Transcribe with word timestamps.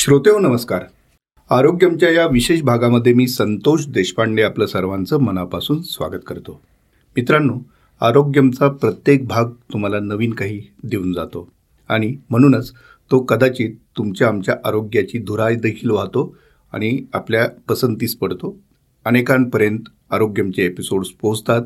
श्रोतेहो 0.00 0.38
नमस्कार. 0.38 0.82
आरोग्यमच्या 1.50 2.10
या 2.10 2.26
विशेष 2.26 2.62
भागामध्ये 2.62 3.14
मी 3.14 3.28
संतोष 3.28 3.86
देशपांडे 3.86 4.42
आपलं 4.42 4.66
सर्वांचं 4.66 5.18
मनापासून 5.18 5.82
स्वागत 5.82 6.20
करतो. 6.26 6.60
मित्रांनो 7.16 7.54
आरोग्यमचा 8.00 8.68
प्रत्येक 8.68 9.26
भाग 9.26 9.44
तुम्हाला 9.44 10.00
नवीन 10.00 10.32
काही 10.32 10.62
देऊन 10.84 11.12
जातो. 11.12 11.52
आणि 11.88 12.16
म्हणूनच 12.30 12.72
तो 13.10 13.18
कदाचित 13.20 13.74
तुमच्या 13.96 14.28
आमच्या 14.28 14.56
आरोग्याची 14.64 15.18
धुराय 15.18 15.54
देखील 15.54 15.90
वाहतो 15.90 16.36
आणि 16.72 16.98
आपल्या 17.14 17.48
पसंतीस 17.68 18.16
पडतो. 18.16 18.58
अनेकांपर्यंत 19.04 19.80
आरोग्यमचे 20.10 20.64
एपिसोड्स 20.64 21.08
पोहोचतात. 21.08 21.62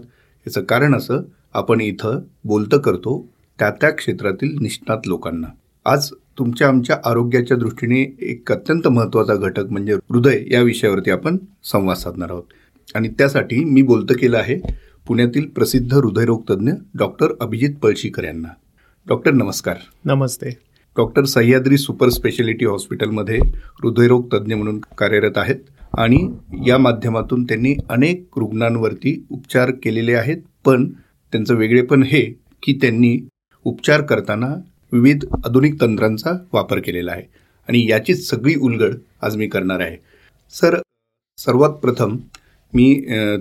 याचं 0.46 0.64
कारण 0.64 0.94
असं 0.94 1.18
आपण 1.54 1.80
इथं 1.80 2.20
बोलतं 2.44 2.78
करतो 2.78 3.28
त्या 3.58 3.70
त्या 3.70 3.90
क्षेत्रातील 3.90 4.56
निष्णात 4.60 4.98
लोकांना. 5.06 5.46
आज 5.84 6.10
तुमच्या 6.38 6.68
आमच्या 6.68 6.96
आरोग्याच्या 7.04 7.56
दृष्टीने 7.56 8.16
एक 8.20 8.52
अत्यंत 8.52 8.88
महत्त्वाचा 8.88 9.34
घटक 9.34 9.70
म्हणजे 9.70 9.92
हृदय 9.92 10.44
या 10.50 10.60
विषयावरती 10.60 11.10
आपण 11.10 11.36
संवाद 11.64 11.96
साधणार 11.96 12.30
आहोत. 12.30 12.42
आणि 12.94 13.08
त्यासाठी 13.08 13.64
मी 13.64 13.82
बोलतं 13.82 14.14
केलं 14.14 14.38
आहे 14.38 14.60
पुण्यातील 15.06 15.48
प्रसिद्ध 15.48 15.94
हृदयरोग 15.94 16.42
तज्ज्ञ 16.50 16.72
डॉक्टर 16.98 17.32
अभिजित 17.40 17.74
पळशीकर 17.74 18.24
यांना. 18.24 18.48
डॉक्टर 19.08 19.32
नमस्कार. 19.32 19.76
नमस्ते. 20.04 20.48
डॉक्टर 20.96 21.24
सह्याद्री 21.24 21.76
सुपर 21.76 22.08
स्पेशालिटी 22.08 22.64
हॉस्पिटलमध्ये 22.64 23.38
हृदयरोग 23.82 24.34
तज्ज्ञ 24.34 24.54
म्हणून 24.54 24.78
कार्यरत 24.98 25.38
आहेत 25.38 25.56
आणि 25.98 26.28
या 26.66 26.78
माध्यमातून 26.78 27.44
त्यांनी 27.44 27.74
अनेक 27.88 28.26
रुग्णांवरती 28.36 29.26
उपचार 29.30 29.70
केलेले 29.70 30.14
आहेत 30.14 30.36
पण 30.64 30.90
त्यांचं 31.32 31.54
वेगळेपण 31.54 32.02
हे 32.02 32.20
की 32.62 32.78
त्यांनी 32.82 33.28
उपचार 33.64 34.02
करताना 34.02 34.54
विविध 34.94 35.24
आधुनिक 35.44 35.80
तंत्रांचा 35.80 36.32
वापर 36.52 36.78
केलेला 36.80 37.12
आहे. 37.12 37.22
आणि 37.68 37.86
याचीच 37.88 38.28
सगळी 38.28 38.54
उलगड 38.62 38.94
आज 39.22 39.36
मी 39.36 39.46
करणार 39.48 39.80
आहे. 39.80 39.96
सर 40.54 40.76
सर्वात 41.38 41.70
प्रथम 41.82 42.16
मी 42.72 42.94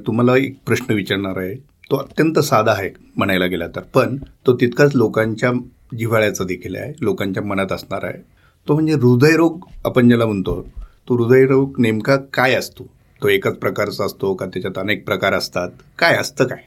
तुम्हाला 0.08 0.36
एक 0.38 0.56
प्रश्न 0.66 0.94
विचारणार 0.94 1.38
आहे. 1.38 1.54
तो 1.92 1.96
अत्यंत 1.96 2.40
साधा 2.40 2.72
आहे 2.72 2.90
म्हणायला 3.16 3.46
गेला 3.46 3.68
तर. 3.76 3.82
पण 3.94 4.18
तो 4.48 4.56
तितकाच 4.62 4.96
लोकांच्या 4.96 5.52
जिव्हाळ्याचा 5.98 6.44
देखील 6.44 6.76
आहे. 6.76 6.94
लोकांच्या 7.02 7.44
मनात 7.44 7.72
असणार 7.72 8.04
आहे. 8.06 8.22
तो 8.68 8.74
म्हणजे 8.74 8.94
हृदयरोग 8.94 9.66
आपण 9.86 10.08
ज्याला 10.08 10.26
म्हणतो 10.26 10.62
तो 11.10 11.16
हृदयरोग 11.18 11.80
नेमका 11.80 12.16
काय 12.34 12.54
असतो? 12.56 12.84
तो 13.22 13.28
एकच 13.30 13.58
प्रकारचा 13.58 14.06
असतो 14.06 14.34
का 14.34 14.46
त्याच्यात 14.46 14.78
अनेक 14.78 15.06
प्रकार 15.06 15.34
असतात? 15.34 15.70
काय 16.00 16.16
असतं 16.18 16.48
काय? 16.48 16.64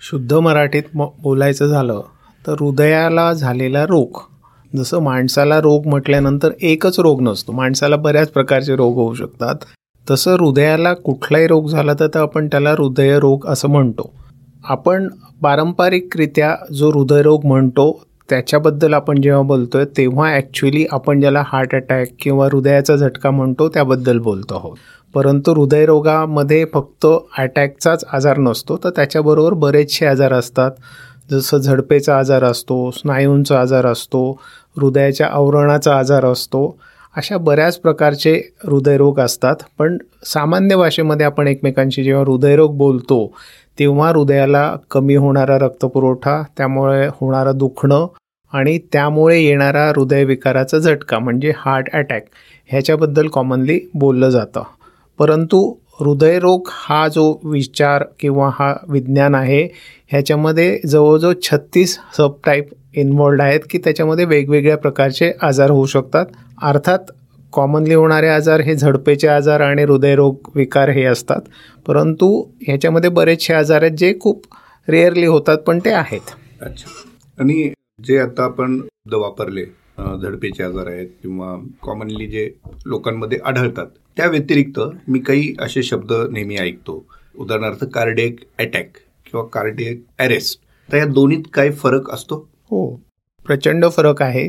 शुद्ध 0.00 0.32
मराठीत 0.34 0.96
बोलायचं 0.96 1.66
झालं 1.66 2.02
तर 2.46 2.54
हृदयाला 2.60 3.32
झालेला 3.32 3.84
रोग 3.86 4.20
जसं 4.76 4.98
माणसाला 4.98 5.60
रोग 5.60 5.86
म्हटल्यानंतर 5.86 6.50
एकच 6.62 7.00
रोग 7.00 7.20
नसतो. 7.22 7.52
माणसाला 7.52 7.96
बऱ्याच 7.96 8.28
प्रकारचे 8.28 8.76
रोग 8.76 8.94
होऊ 8.94 9.14
शकतात. 9.14 9.54
तसं 10.10 10.36
हृदयाला 10.40 10.92
कुठलाही 10.94 11.46
रोग 11.46 11.68
झाला 11.68 11.92
तर 11.94 12.18
आपण 12.20 12.46
त्याला 12.46 12.70
हृदयरोग 12.70 13.46
असं 13.46 13.68
म्हणतो. 13.68 14.10
आपण 14.64 15.08
पारंपरिकरित्या 15.42 16.54
जो 16.72 16.90
हृदयरोग 16.90 17.44
म्हणतो 17.44 18.02
त्याच्याबद्दल 18.30 18.94
आपण 18.94 19.20
जेव्हा 19.20 19.42
बोलतोय 19.42 19.84
तेव्हा 19.96 20.30
ॲक्च्युली 20.34 20.84
आपण 20.92 21.20
ज्याला 21.20 21.42
हार्ट 21.46 21.74
अटॅक 21.74 22.08
किंवा 22.20 22.46
हृदयाचा 22.52 22.96
झटका 22.96 23.30
म्हणतो 23.30 23.68
त्याबद्दल 23.68 24.18
बोलतो 24.18 24.54
आहोत. 24.54 24.76
परंतु 25.14 25.52
हृदयरोगामध्ये 25.54 26.64
फक्त 26.74 27.06
अटॅकचाच 27.38 28.04
आजार 28.12 28.38
नसतो 28.38 28.76
तर 28.84 28.90
त्याच्याबरोबर 28.90 29.54
बरेचसे 29.54 30.06
आजार 30.06 30.32
असतात. 30.32 30.70
जसं 31.32 31.58
झडपेचा 31.58 32.18
आजार 32.18 32.44
असतो 32.44 32.90
स्नायूंचा 32.90 33.60
आजार 33.60 33.86
असतो 33.86 34.40
हृदयाच्या 34.76 35.26
आवरणाचा 35.26 35.98
आजार 35.98 36.24
असतो 36.24 36.78
अशा 37.16 37.36
बऱ्याच 37.36 37.78
प्रकारचे 37.78 38.54
हृदयरोग 38.64 39.20
असतात. 39.20 39.56
पण 39.78 39.98
सामान्य 40.24 40.76
भाषेमध्ये 40.76 41.26
आपण 41.26 41.46
एकमेकांशी 41.48 42.04
जेव्हा 42.04 42.24
हृदयरोग 42.24 42.76
बोलतो 42.76 43.34
तेव्हा 43.78 44.08
हृदयाला 44.08 44.76
कमी 44.90 45.14
होणारा 45.14 45.58
रक्तपुरवठा 45.58 46.42
त्यामुळे 46.56 47.06
होणारं 47.06 47.58
दुखणं 47.58 48.06
आणि 48.52 48.78
त्यामुळे 48.92 49.40
येणारा 49.40 49.88
हृदयविकाराचा 49.88 50.78
झटका 50.78 51.18
म्हणजे 51.18 51.52
हार्ट 51.56 51.86
अटॅक 51.92 52.24
ह्याच्याबद्दल 52.66 53.26
कॉमनली 53.26 53.80
बोललं 53.94 54.30
जातं. 54.30 54.62
परंतु 55.18 55.74
हृदयरोग 56.04 56.68
हा 56.72 57.08
जो 57.08 57.40
विचार 57.44 58.04
किंवा 58.20 58.50
हा 58.52 58.74
विज्ञान 58.88 59.34
आहे 59.34 59.68
ह्याच्यामध्ये 60.08 60.80
जवळजवळ 60.86 61.32
छत्तीस 61.42 61.98
सब 62.16 62.32
टाईप 62.46 62.68
इन्वॉल्ड 62.94 63.42
आहेत 63.42 63.60
की 63.70 63.78
त्याच्यामध्ये 63.78 64.24
वेगवेगळ्या 64.24 64.76
प्रकारचे 64.76 65.32
आजार 65.42 65.70
होऊ 65.70 65.86
शकतात. 65.86 66.26
अर्थात 66.62 66.98
कॉमनली 67.52 67.94
होणारे 67.94 68.28
आजार 68.28 68.60
हे 68.60 68.74
झडपेचे 68.74 69.28
आजार 69.28 69.60
आणि 69.60 69.82
हृदयरोग 69.82 70.34
विकार 70.54 70.88
हे 70.88 71.04
असतात. 71.04 71.40
परंतु 71.86 72.44
ह्याच्यामध्ये 72.66 73.10
बरेचसे 73.10 73.54
आजार 73.54 73.82
आहेत 73.82 73.92
जे 73.92 74.14
खूप 74.20 74.42
रेअरली 74.88 75.26
होतात 75.26 75.58
पण 75.58 75.78
ते 75.78 75.90
आहेत. 75.90 76.20
अच्छा. 76.60 76.90
आणि 77.38 77.72
जे 78.04 78.18
आता 78.18 78.44
आपण 78.44 78.80
वापरले 79.12 79.64
झडपेचे 80.22 80.62
आजार 80.62 80.86
आहेत 80.86 81.08
किंवा 81.22 81.56
कॉमनली 81.82 82.26
जे 82.26 82.50
लोकांमध्ये 82.86 83.38
आढळतात 83.44 83.86
त्या 84.16 84.26
व्यतिरिक्त 84.26 84.80
मी 85.08 85.18
काही 85.18 85.54
असे 85.58 85.82
शब्द 85.82 86.12
नेहमी 86.30 86.56
ऐकतो. 86.56 87.04
उदाहरणार्थ 87.38 87.84
कार्डिएक 87.84 88.36
अटॅक 88.58 88.90
किंवा 89.26 89.46
कार्डिएक 89.46 90.02
अरेस्ट 90.18 90.60
तर 90.92 90.96
या 90.96 91.04
दोन्हीत 91.04 91.42
काय 91.54 91.70
फरक 91.70 92.10
असतो? 92.10 92.48
हो 92.70 93.00
प्रचंड 93.46 93.84
फरक 93.90 94.22
आहे. 94.22 94.48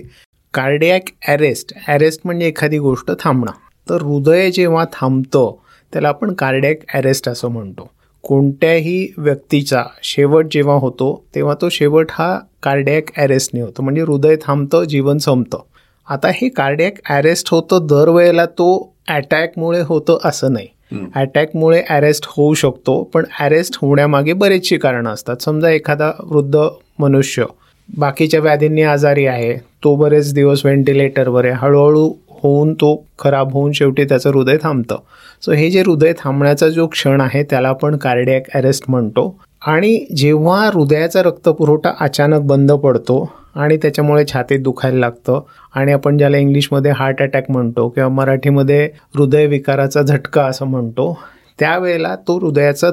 कार्डियक 0.54 1.04
अरेस्ट 1.28 1.74
अरेस्ट 1.88 2.22
म्हणजे 2.26 2.48
एखादी 2.48 2.78
गोष्ट 2.78 3.12
थांबणं. 3.20 3.52
तर 3.90 4.02
हृदय 4.02 4.52
जेव्हा 4.52 4.86
थांबतं 4.94 5.56
त्याला 5.94 6.08
आपण 6.08 6.34
कार्डियक 6.34 6.80
अरेस्ट 6.94 7.30
असं 7.30 7.48
म्हणतो. 7.48 7.90
कोणत्याही 8.22 9.08
व्यक्तीचा 9.18 9.84
शेवट 10.04 10.46
जेव्हा 10.52 10.76
होतो 10.76 11.26
तेव्हा 11.36 11.56
तो 11.62 11.70
शेवट 11.70 12.06
हा 12.10 12.40
कार्डियक 12.64 13.10
अरेस्टने 13.18 13.62
होतो. 13.62 13.84
म्हणजे 13.84 14.02
हृदय 14.02 14.36
थांबतं 14.46 14.84
जीवन 14.84 15.18
संपतं. 15.18 15.62
आता 16.08 16.30
हे 16.34 16.50
कार्डियक 16.50 16.98
अरेस्ट 17.10 17.48
होतं 17.52 17.86
दरवेळेला 17.90 18.46
तो 18.46 18.94
अटॅकमुळे 19.10 19.82
होतं 19.82 20.18
असं 20.26 20.54
नाही. 20.54 20.68
अटॅकमुळे 21.16 21.82
अरेस्ट 21.90 22.26
होऊ 22.28 22.54
शकतो 22.54 23.02
पण 23.14 23.24
अरेस्ट 23.40 23.78
होण्यामागे 23.82 24.34
बरेचशी 24.34 24.78
कारणं 24.78 25.10
असतात. 25.10 25.42
समजा 25.42 25.70
एखादा 25.70 26.12
वृद्ध 26.24 26.60
मनुष्य 27.00 27.46
बाकीच्या 27.90 28.40
व्याधींनी 28.40 28.82
आजारी 28.82 29.26
आहे 29.26 29.54
तो 29.84 29.96
बरेच 29.96 30.34
दिवस 30.34 30.66
व्हेंटिलेटरवर 30.66 31.46
आहे. 31.46 31.54
हळूहळू 31.54 32.12
होऊन 32.44 32.74
तो 32.74 32.96
खराब 33.20 33.52
होऊन 33.54 33.72
शेवटी 33.72 34.04
त्याचं 34.04 34.30
हृदय 34.30 34.58
थांबतं. 34.64 34.98
सो 35.42 35.52
हे 35.52 35.70
जे 35.70 35.82
हृदय 35.82 36.14
थांबण्याचा 36.20 36.70
जो 36.70 36.88
क्षण 36.88 37.22
आहे 37.22 37.44
त्याला 37.44 37.70
आपण 37.70 37.98
कार्डियक 37.98 38.50
अरेस्ट 38.56 38.84
म्हणतो. 38.88 39.40
आणि 39.64 39.98
जेव्हा 40.16 40.66
हृदयाचा 40.74 41.22
रक्तपुरवठा 41.24 41.94
अचानक 42.00 42.42
बंद 42.42 42.72
पडतो 42.74 43.24
आणि 43.56 43.78
त्याच्यामुळे 43.78 44.24
छातीत 44.28 44.60
दुखायला 44.60 45.00
लागतं 45.00 45.42
आणि 45.76 45.92
आपण 45.92 46.18
ज्याला 46.18 46.38
इंग्लिशमध्ये 46.38 46.92
हार्ट 46.92 47.22
अटॅक 47.22 47.52
म्हणतो 47.52 47.88
किंवा 47.90 48.10
मराठीमध्ये 48.10 48.84
हृदयविकाराचा 49.16 50.02
झटका 50.02 50.46
असं 50.46 50.66
म्हणतो 50.66 51.18
त्यावेळेला 51.60 52.16
तो 52.28 52.38
हृदयाचा 52.40 52.90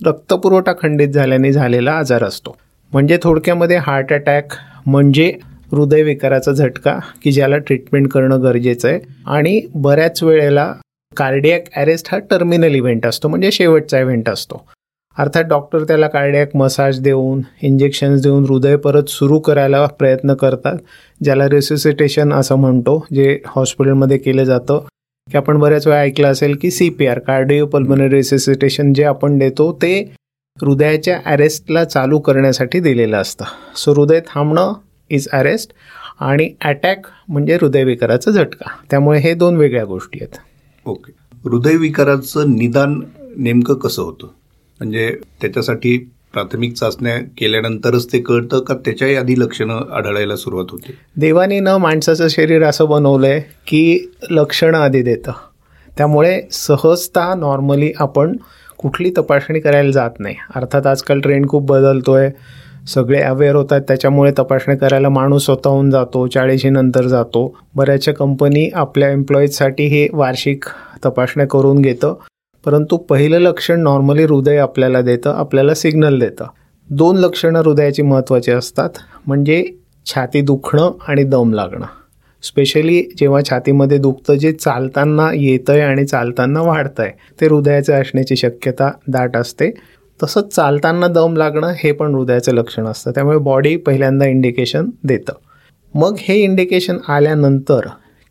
रक्तपुरवठा 0.00 0.72
खंडित 0.78 1.08
झाल्याने 1.08 1.52
झालेला 1.52 1.92
आजार 1.92 2.24
असतो. 2.24 2.56
म्हणजे 2.92 3.18
थोडक्यामध्ये 3.22 3.76
हार्ट 3.76 4.12
अटॅक 4.12 4.54
म्हणजे 4.86 5.32
हृदयविकाराचा 5.72 6.52
झटका 6.52 6.98
की 7.22 7.32
ज्याला 7.32 7.58
ट्रीटमेंट 7.58 8.08
करणं 8.08 8.42
गरजेचं 8.42 8.88
आहे. 8.88 8.98
आणि 9.26 9.60
बऱ्याच 9.74 10.22
वेळेला 10.22 10.72
कार्डियक 11.12 11.64
अरेस्ट 11.76 12.08
हा 12.12 12.18
टर्मिनल 12.30 12.74
इव्हेंट 12.74 13.06
असतो 13.06 13.28
म्हणजे 13.28 13.50
शेवटचा 13.52 14.00
इव्हेंट 14.00 14.28
असतो. 14.28 14.64
अर्थात 15.18 15.44
डॉक्टर 15.44 15.84
त्याला 15.84 16.08
कार्डियक 16.08 16.56
मसाज 16.56 17.00
देऊन 17.00 17.40
इंजेक्शन्स 17.62 18.22
देऊन 18.22 18.44
हृदय 18.44 18.76
परत 18.76 19.02
सुरू 19.08 19.38
करायला 19.38 19.86
प्रयत्न 19.86 20.34
करतात 20.34 20.76
ज्याला 21.24 21.48
रेसिसिटेशन 21.48 22.32
असं 22.32 22.54
म्हणतो 22.54 23.06
जे 23.14 23.40
हॉस्पिटलमध्ये 23.46 24.18
केलं 24.18 24.44
जातं. 24.44 24.86
की 25.30 25.36
आपण 25.36 25.58
बऱ्याच 25.58 25.86
वेळा 25.86 26.00
ऐकलं 26.00 26.26
असेल 26.26 26.56
की 26.60 26.70
C 26.70 26.88
P 26.88 27.06
R 27.06 27.18
cardio 27.18 27.66
pulmonary 27.66 28.08
resuscitation 28.08 28.92
जे 28.92 29.04
आपण 29.04 29.38
देतो 29.38 29.72
ते 29.82 30.14
हृदयाच्या 30.62 31.20
अरेस्टला 31.26 31.84
चालू 31.84 32.18
करण्यासाठी 32.18 32.80
दिलेलं 32.80 33.16
असतं. 33.16 33.44
सो 33.76 33.92
हृदय 33.92 34.20
थांबणं 34.20 34.72
इज 35.10 35.28
अरेस्ट 35.32 35.70
आणि 36.20 36.50
अटॅक 36.64 37.06
म्हणजे 37.28 37.54
हृदयविकाराचा 37.54 38.30
झटका. 38.30 38.70
त्यामुळे 38.90 39.18
हे 39.18 39.34
दोन 39.34 39.56
वेगळ्या 39.56 39.84
गोष्टी 39.84 40.18
आहेत. 40.20 40.38
ओके 40.86 41.12
हृदयविकाराचं 41.44 42.50
निदान 42.50 43.00
नेमकं 43.36 43.74
कसं 43.74 44.02
होतं? 44.02 44.26
म्हणजे 44.80 45.16
त्याच्यासाठी 45.40 46.10
प्राथमिक 46.32 46.74
चाचण्या 46.74 47.18
केल्यानंतरच 47.18 48.12
ते 48.12 48.18
कळतं 48.18 48.60
का 48.60 48.74
त्याच्याही 48.74 49.16
आधी 49.16 49.34
लक्षणं 49.38 49.92
आढळायला 49.92 50.36
सुरुवात 50.36 50.64
होते? 50.70 50.94
देवाने 51.16 51.60
न 51.60 51.68
माणसाचं 51.68 52.28
शरीर 52.28 52.62
असं 52.62 52.88
बनवलंय 52.88 53.40
की 53.40 54.12
लक्षणं 54.30 54.78
आधी 54.78 55.02
देतं. 55.02 55.32
त्यामुळे 55.98 56.40
सहजता 56.50 57.34
नॉर्मली 57.34 57.92
आपण 57.98 58.36
कुठली 58.78 59.10
तपासणी 59.18 59.60
करायला 59.60 59.90
जात 59.90 60.10
नाही. 60.18 60.34
अर्थात 60.56 60.86
आजकाल 60.86 61.20
ट्रेंड 61.20 61.48
खूप 61.48 61.66
बदलतोय. 61.66 62.30
सगळे 62.88 63.22
अवेअर 63.22 63.54
होतात 63.54 63.80
त्याच्यामुळे 63.80 64.32
तपासणी 64.38 64.76
करायला 64.76 65.08
माणूस 65.08 65.44
स्वतःहून 65.44 65.90
जातो 65.90 66.26
चाळीशी 66.26 66.68
नंतर 66.68 67.06
जातो. 67.06 67.58
बऱ्याचशा 67.74 68.12
कंपनी 68.12 68.70
आपल्या 68.74 69.10
एम्प्लॉईजसाठी 69.10 69.86
हे 69.86 70.08
वार्षिक 70.12 70.64
तपासण्या 71.04 71.46
करून 71.46 71.82
घेतं. 71.82 72.14
परंतु 72.66 72.96
पहिलं 72.96 73.38
लक्षण 73.38 73.80
नॉर्मली 73.80 74.22
हृदय 74.22 74.56
आपल्याला 74.56 75.00
देतं 75.00 75.34
आपल्याला 75.36 75.74
सिग्नल 75.74 76.18
देतं. 76.18 76.44
दोन 76.90 77.16
लक्षणं 77.16 77.58
हृदयाची 77.58 78.02
महत्त्वाची 78.02 78.50
असतात 78.50 78.90
म्हणजे 79.26 79.64
छाती 80.06 80.40
दुखणं 80.40 80.90
आणि 81.08 81.24
दम 81.24 81.52
लागणं. 81.52 81.86
स्पेशली 82.42 83.02
जेव्हा 83.18 83.40
छातीमध्ये 83.50 83.98
दुखतं 83.98 84.34
जे 84.34 84.52
चालताना 84.52 85.30
येतं 85.34 85.72
आहे 85.72 85.82
आणि 85.82 86.06
चालताना 86.06 86.62
वाढतं 86.62 87.02
आहे 87.02 87.12
ते 87.40 87.46
हृदयाचे 87.46 87.92
असण्याची 87.92 88.36
शक्यता 88.36 88.90
दाट 89.08 89.36
असते. 89.36 89.70
तसंच 90.22 90.54
चालताना 90.54 91.06
दम 91.06 91.36
लागणं 91.36 91.72
हे 91.78 91.92
पण 91.92 92.14
हृदयाचं 92.14 92.52
लक्षण 92.52 92.84
असतं. 92.86 93.10
त्यामुळे 93.10 93.38
बॉडी 93.38 93.76
पहिल्यांदा 93.76 94.26
इंडिकेशन 94.26 94.90
देतं. 95.04 95.32
मग 95.94 96.14
हे 96.18 96.34
इंडिकेशन 96.34 96.96
आल्यानंतर 97.08 97.80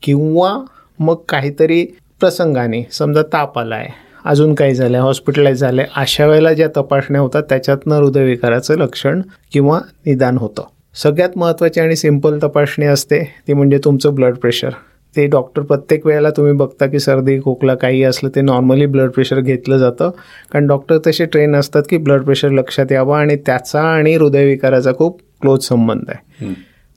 किंवा 0.01 0.57
मग 0.99 1.15
काहीतरी 1.29 1.85
प्रसंगाने 2.19 2.83
समजा 2.91 3.21
ताप 3.21 3.59
आला 3.59 3.75
आहे 3.75 4.03
अजून 4.25 4.53
काही 4.55 4.75
झालं 4.75 4.99
हॉस्पिटलाइज 4.99 5.59
झालं 5.59 5.83
अशा 5.95 6.25
वेळेला 6.25 6.53
ज्या 6.53 6.67
तपासण्या 6.77 7.21
होतात 7.21 7.43
त्याच्यातनं 7.49 7.95
हृदयविकाराचं 7.95 8.77
लक्षण 8.77 9.21
किंवा 9.53 9.79
निदान 10.05 10.37
होतं. 10.37 10.63
सगळ्यात 10.95 11.37
महत्त्वाची 11.37 11.79
आणि 11.79 11.95
सिंपल 11.95 12.37
तपासणी 12.43 12.85
असते 12.85 13.23
ती 13.47 13.53
म्हणजे 13.53 13.77
तुमचं 13.83 14.15
ब्लड 14.15 14.35
प्रेशर 14.35 14.69
ते 15.15 15.25
डॉक्टर 15.27 15.61
प्रत्येक 15.61 16.05
वेळेला 16.05 16.29
तुम्ही 16.29 16.53
बघता 16.53 16.85
की 16.85 16.99
सर्दी 16.99 17.39
खोकला 17.41 17.75
काही 17.75 18.03
असलं 18.03 18.29
ते 18.35 18.41
नॉर्मली 18.41 18.85
ब्लड 18.85 19.09
प्रेशर 19.09 19.39
घेतलं 19.39 19.77
जातं. 19.77 20.09
कारण 20.51 20.67
डॉक्टर 20.67 20.97
तसे 21.07 21.25
ट्रेन 21.25 21.55
असतात 21.55 21.83
की 21.89 21.97
ब्लड 21.97 22.23
प्रेशर 22.23 22.49
लक्षात 22.49 22.91
यावं 22.91 23.17
आणि 23.17 23.35
त्याचा 23.35 23.81
आणि 23.81 24.15
हृदयविकाराचा 24.15 24.93
खूप 24.93 25.19
क्लोज 25.41 25.63
संबंध 25.63 26.09
आहे. 26.09 26.53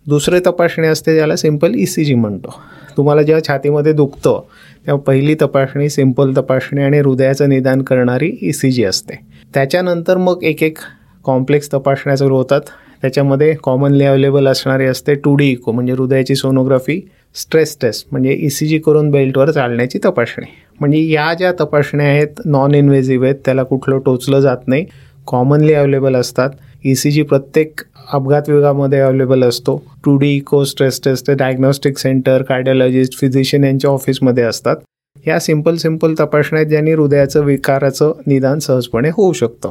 दुसरे 0.06 0.40
तपासणी 0.46 0.86
असते 0.86 1.14
ज्याला 1.14 1.36
सिंपल 1.36 1.74
ई 1.74 1.84
सी 1.86 2.04
जी 2.04 2.14
म्हणतो. 2.14 2.54
तुम्हाला 2.96 3.22
जेव्हा 3.22 3.46
छातीमध्ये 3.48 3.92
दुखतं 3.92 4.40
तेव्हा 4.86 5.02
पहिली 5.02 5.34
तपासणी 5.34 5.88
सिंपल 5.88 6.32
तपासणी 6.36 6.82
आणि 6.82 6.98
हृदयाचं 6.98 7.48
निदान 7.48 7.82
करणारी 7.82 8.38
ई 8.42 8.52
सी 8.52 8.70
जी 8.70 8.84
असते. 8.84 9.14
त्याच्यानंतर 9.54 10.16
मग 10.16 10.42
एक 10.42 10.62
एक 10.62 10.78
कॉम्प्लेक्स 11.24 11.72
तपासण्या 11.74 12.16
सुरू 12.16 12.36
होतात. 12.36 12.60
त्याच्यामध्ये 13.02 13.54
कॉमनली 13.62 14.04
अवेलेबल 14.04 14.48
असणारी 14.48 14.84
असते 14.84 15.14
टू 15.14 15.34
डी 15.34 15.46
इको 15.46 15.72
म्हणजे 15.72 15.92
हृदयाची 15.92 16.34
सोनोग्राफी 16.34 17.08
स्ट्रेस 17.34 17.76
टेस्ट 17.82 18.06
म्हणजे 18.10 18.38
ई 18.40 18.48
सी 18.48 18.66
जी 18.66 18.78
करून 18.78 19.10
बेल्टवर 19.10 19.50
चालण्याची 19.50 19.98
तपासणी. 20.04 20.46
म्हणजे 20.80 20.98
या 20.98 21.34
ज्या 21.34 21.52
तपासण्या 21.52 22.06
आहेत 22.06 22.40
नॉन 22.44 22.74
इन्व्हेझिव्ह 22.74 23.24
आहेत 23.24 23.36
त्याला 23.44 23.62
कुठलं 23.62 23.98
टोचलं 23.98 24.40
जात 24.40 24.56
नाही. 24.66 24.84
कॉमनली 25.26 25.72
अवेलेबल 25.74 26.16
असतात. 26.16 26.50
ई 26.86 26.94
सी 26.94 27.10
जी 27.10 27.22
प्रत्येक 27.22 27.80
अपघात 28.12 28.42
विभागामध्ये 28.48 29.00
अवेलेबल 29.00 29.42
असतो. 29.42 29.82
Two 30.04 30.16
D 30.16 30.36
echo 30.36 30.64
stress 30.64 31.00
test 31.04 31.30
diagnostic 31.30 31.98
centre 31.98 32.42
cardiologist 32.42 33.18
physician 33.20 33.64
यांच्या 33.64 33.90
ऑफिसमध्ये 33.90 34.44
असतात. 34.44 34.76
या 35.26 35.40
सिंपल 35.40 35.76
सिंपल 35.76 36.14
तपासण्या 36.20 36.64
ज्यांनी 36.64 36.92
हृदयाचं 36.92 37.44
विकाराचं 37.44 38.12
निदान 38.26 38.58
सहजपणे 38.58 39.08
होऊ 39.08 39.32
शकतं. 39.32 39.70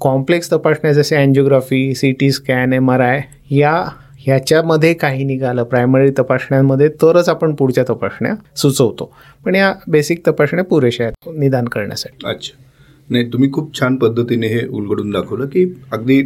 कॉम्प्लेक्स 0.00 0.52
तपासण्या 0.52 0.92
जसे 0.92 1.16
angiography 1.16 1.94
C 1.94 2.12
T 2.12 2.30
scan 2.30 2.72
M 2.72 2.90
R 2.90 3.00
I 3.00 3.20
या 3.50 3.84
ह्याच्यामध्ये 4.18 4.94
काही 4.94 5.24
निघालं. 5.24 5.62
प्रायमरी 5.62 6.10
तपासण्यांमध्ये 6.10 6.88
तरच 6.88 7.28
आपण 7.28 7.54
पुढच्या 7.54 7.84
तपासण्या 7.84 8.34
सुचवतो. 8.56 9.14
पण 9.44 9.54
या 9.54 9.74
बेसिक 9.88 10.26
तपासण्या 10.26 10.64
पुरेशा 10.64 11.04
आहेत 11.04 11.38
निदान 11.38 11.64
करण्यासाठी. 11.64 12.26
अच्छा. 12.26 12.62
नाही 13.12 13.24
तुम्ही 13.32 13.50
खूप 13.52 13.78
छान 13.80 13.96
पद्धतीने 13.96 14.46
हे 14.46 14.66
उलगडून 14.66 15.10
दाखवलं 15.10 15.46
की 15.46 15.64
अगदी 15.92 16.22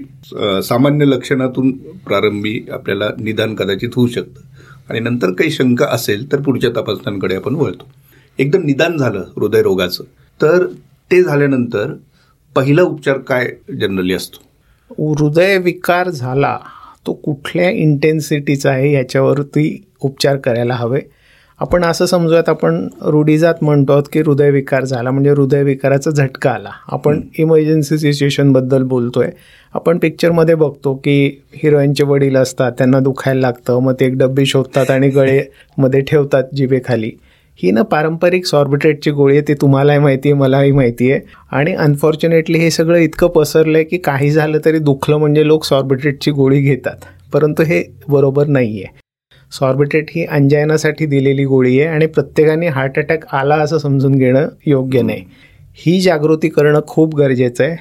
सामान्य 0.64 1.04
लक्षणातून 1.04 1.70
प्रारंभी 2.06 2.60
आपल्याला 2.72 3.08
निदान 3.18 3.54
कदाचित 3.54 3.90
होऊ 3.96 4.06
शकतं. 4.06 4.40
आणि 4.88 5.00
नंतर 5.00 5.32
काही 5.32 5.50
शंका 5.50 5.86
असेल 5.90 6.30
तर 6.32 6.40
पुढच्या 6.40 6.70
तपासण्यांकडे 6.70 7.36
आपण 7.36 7.54
वळतो. 7.54 7.88
एकदम 8.38 8.64
निदान 8.64 8.96
झालं 8.96 9.24
हृदयरोगाचं. 9.36 10.04
तर 10.40 10.66
ते 11.10 11.22
झाल्यानंतर 11.22 11.92
पहिला 12.56 12.82
उपचार 12.82 13.18
काय 13.18 13.50
जनरली 13.80 14.14
असतो? 14.14 15.14
हृदय 15.14 15.56
विकार 15.58 16.08
झाला 16.08 16.58
तो 17.06 17.12
कुठल्या 17.14 17.70
इंटेन्सिटीचा 17.70 18.70
आहे 18.70 18.92
याच्यावरती 18.92 19.84
उपचार 20.00 20.36
करायला 20.36 20.74
हवे. 20.74 21.00
आपण 21.60 21.84
असं 21.84 22.06
समजूयात 22.06 22.48
आपण 22.48 22.88
रूढीजात 23.02 23.54
म्हणतो 23.62 23.92
आहोत 23.92 24.04
की 24.12 24.20
हृदयविकार 24.20 24.84
झाला 24.84 25.10
म्हणजे 25.10 25.30
हृदयविकाराचा 25.30 26.10
झटका 26.10 26.50
आला. 26.50 26.70
आपण 26.88 27.20
इमर्जन्सी 27.38 27.98
सिच्युएशनबद्दल 27.98 28.82
बोलतोय. 28.82 29.30
आपण 29.74 29.98
पिक्चरमध्ये 29.98 30.54
बघतो 30.54 30.94
की 30.94 31.40
हिरोईनचे 31.54 32.04
वडील 32.04 32.36
असतात 32.36 32.72
त्यांना 32.72 33.00
दुखायला 33.00 33.40
लागतं 33.40 33.78
मग 33.78 33.94
ते 34.00 34.04
एक 34.04 34.18
डब्बी 34.18 34.46
शोधतात 34.46 34.90
आणि 34.90 35.08
गळेमध्ये 35.08 36.00
ठेवतात 36.08 36.44
जिभेखाली. 36.54 37.10
ही 37.58 37.70
ना 37.70 37.82
पारंपरिक 37.82 38.46
सॉर्बिट्रेटची 38.46 39.10
गोळी 39.10 39.36
आहे 39.36 39.48
ती 39.48 39.54
तुम्हालाही 39.54 39.98
माहिती 39.98 40.28
आहे 40.28 40.38
मलाही 40.40 40.72
माहिती 40.72 41.10
आहे. 41.12 41.20
आणि 41.50 41.74
अनफॉर्च्युनेटली 41.74 42.58
हे 42.58 42.70
सगळं 42.70 42.98
इतकं 42.98 43.26
पसरलं 43.26 43.78
आहे 43.78 43.84
की 43.84 43.98
काही 43.98 44.30
झालं 44.30 44.58
तरी 44.64 44.78
दुखलं 44.78 45.16
म्हणजे 45.16 45.46
लोक 45.46 45.64
सॉर्बिट्रेटची 45.64 46.30
गोळी 46.30 46.60
घेतात. 46.60 46.96
परंतु 47.32 47.62
हे 47.62 47.82
बरोबर 48.08 48.46
नाही 48.46 48.82
आहे 48.82 49.05
सॉर्बिट्रेट 49.52 50.06
ही 50.10 50.24
अंजायनासाठी 50.24 51.06
दिलेली 51.06 51.44
गोळी 51.44 51.80
आहे 51.80 51.88
आणि 51.88 52.06
प्रत्येकाने 52.06 52.66
हार्ट 52.66 52.98
अटॅक 52.98 53.34
आला 53.34 53.54
असं 53.54 53.78
समजून 53.78 54.14
घेणं 54.14 54.48
योग्य 54.66 55.02
नाही. 55.02 55.24
ही 55.74 56.00
जागृती 56.00 56.48
करणं 56.48 56.80
खूप 56.86 57.16
गरजेचं 57.16 57.64
आहे. 57.64 57.76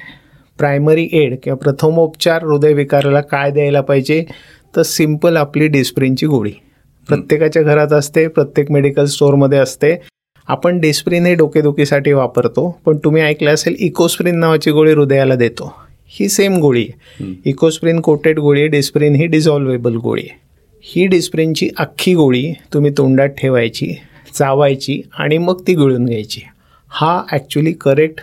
प्रायमरी 0.58 1.08
एड 1.12 1.36
किंवा 1.42 1.56
प्रथमोपचार 1.56 2.44
हृदयविकाराला 2.44 3.20
काय 3.20 3.50
द्यायला 3.50 3.80
पाहिजे? 3.80 4.24
तर 4.76 4.82
सिंपल 4.82 5.36
आपली 5.36 5.66
डिस्प्रिनची 5.66 6.26
गोळी. 6.26 6.52
प्रत्येकाच्या 7.08 7.62
घरात 7.62 7.92
असते 7.92 8.28
प्रत्येक 8.28 8.70
मेडिकल 8.70 9.04
स्टोअरमध्ये 9.04 9.58
असते. 9.58 9.96
आपण 10.48 10.80
डिस्प्रिन 10.80 11.26
हे 11.26 11.34
डोकेदुखीसाठी 11.34 12.12
वापरतो 12.12 12.78
पण 12.86 12.96
तुम्ही 12.96 13.22
ऐकलं 13.22 13.50
असेल 13.50 13.76
इकोस्प्रिन 13.78 14.38
नावाची 14.38 14.70
गोळी 14.70 14.92
हृदयाला 14.92 15.34
देतो. 15.34 15.74
ही 16.06 16.28
सेम 16.28 16.56
गोळी 16.56 16.82
आहे. 16.82 17.40
इकोस्प्रिन 17.44 18.00
कोटेड 18.00 18.38
गोळी 18.38 18.60
आहे 18.60 18.68
डिस्प्रिन 18.68 19.14
ही 19.14 19.26
डिझॉल्वेबल 19.26 19.94
गोळी 19.94 20.22
आहे. 20.22 20.45
ही 20.82 21.06
डिस्प्रिनची 21.06 21.70
अख्खी 21.76 22.14
गोळी 22.14 22.52
तुम्ही 22.74 22.90
तोंडात 22.98 23.28
ठेवायची 23.28 23.94
चावायची 24.34 25.02
आणि 25.18 25.38
मग 25.38 25.62
ती 25.66 25.74
गिळून 25.74 26.04
घ्यायची. 26.04 26.40
हा 26.88 27.22
ॲक्च्युली 27.32 27.72
करेक्ट 27.72 28.20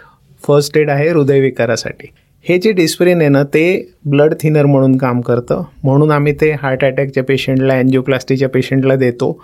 फर्स्ट 0.48 0.78
एड 0.78 0.90
आहे 0.90 1.10
हृदयविकारासाठी. 1.10 2.08
हे 2.44 2.60
जे 2.60 2.72
डिस्प्रिन 2.72 3.20
आहे 3.20 3.30
ना 3.30 3.44
ते 3.44 3.92
ब्लड 4.06 4.34
थिनर 4.40 4.66
म्हणून 4.66 4.98
काम 4.98 5.22
करतं. 5.22 5.64
म्हणून 5.84 6.12
आम्ही 6.12 6.34
ते 6.34 6.52
हार्ट 6.52 6.86
अटॅकच्या 6.86 7.24
पेशंटला 7.24 7.74
अँजिओप्लास्टीच्या 7.74 8.50
पेशंटला 8.50 8.96
देतो. 8.96 9.44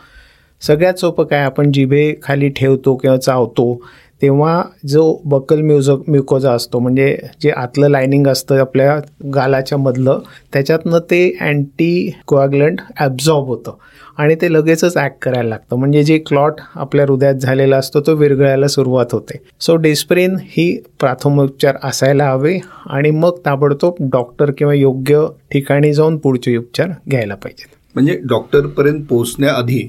सगळ्यात 0.62 0.94
सोपं 0.94 1.24
काय 1.24 1.40
आपण 1.40 1.72
जिभे 1.72 2.14
खाली 2.24 2.50
ठेवतो 2.50 2.96
किंवा 2.96 3.18
चावतो. 3.18 3.86
तेव्हा 4.22 4.62
जो 4.88 5.04
बकल 5.26 5.62
म्युझ 5.62 5.90
म्युकोजा 6.08 6.52
असतो 6.52 6.80
म्हणजे 6.80 7.16
जे 7.42 7.52
आतलं 7.52 7.90
लायनिंग 7.90 8.28
असतं 8.28 8.60
आपल्या 8.60 9.00
गालाच्या 9.34 9.78
मधलं 9.78 10.20
त्याच्यातनं 10.54 11.00
ते 11.12 11.22
अँटी 11.42 12.12
कोॲग्लंट 12.28 12.82
ॲब्झॉर्ब 12.98 13.48
होतं. 13.48 13.76
आणि 14.18 14.36
ते 14.36 14.52
लगेचच 14.54 14.98
ॲक्ट 14.98 15.18
करायला 15.22 15.50
लागतं. 15.50 15.76
म्हणजे 15.76 16.04
जे 16.04 16.18
क्लॉट 16.28 16.60
आपल्या 16.76 17.06
हृदयात 17.06 17.36
झालेला 17.36 17.78
असतो 17.78 18.02
तो 18.08 18.16
विरघळायला 18.16 18.68
सुरुवात 18.68 19.14
होते. 19.14 19.38
सो 19.62 19.76
डिस्प्रिन 19.76 20.36
ही 20.48 20.72
प्राथमोपचार 21.00 21.78
असायला 21.84 22.30
हवे 22.32 22.58
आणि 22.88 23.12
मग 23.12 23.38
ताबडतोब 23.46 23.96
डॉक्टर 24.12 24.52
किंवा 24.58 24.74
योग्य 24.74 25.26
ठिकाणी 25.52 25.94
जाऊन 25.94 26.18
पुढचे 26.18 26.56
उपचार 26.58 26.90
घ्यायला 27.10 27.36
पाहिजेत. 27.36 27.76
म्हणजे 27.96 28.18
डॉक्टरपर्यंत 28.30 29.06
पोहोचण्याआधी 29.10 29.80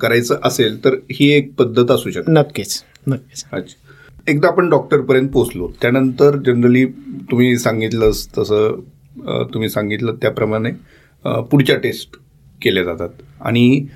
करायचं 0.00 0.36
असेल 0.44 0.84
तर 0.84 0.94
ही 1.12 1.30
एक 1.32 1.52
पद्धत 1.58 1.90
असू 1.90 2.10
शकते. 2.10 2.32
नक्कीच. 2.32 2.82
नक्कीच. 3.08 3.44
अच्छा. 3.52 3.92
एकदा 4.28 4.48
आपण 4.48 4.68
डॉक्टरपर्यंत 4.70 5.28
पोचलो 5.28 5.70
त्यानंतर 5.82 6.36
जनरली 6.36 6.84
तुम्ही 7.30 7.56
सांगितलं 7.58 8.10
तसं 8.38 8.80
तुम्ही 9.54 9.68
सांगितलं 9.68 10.14
त्याप्रमाणे 10.22 10.70
पुढच्या 11.50 11.76
टेस्ट 11.76 12.16
केल्या 12.62 12.84
जातात. 12.84 13.08
आणि 13.40 13.86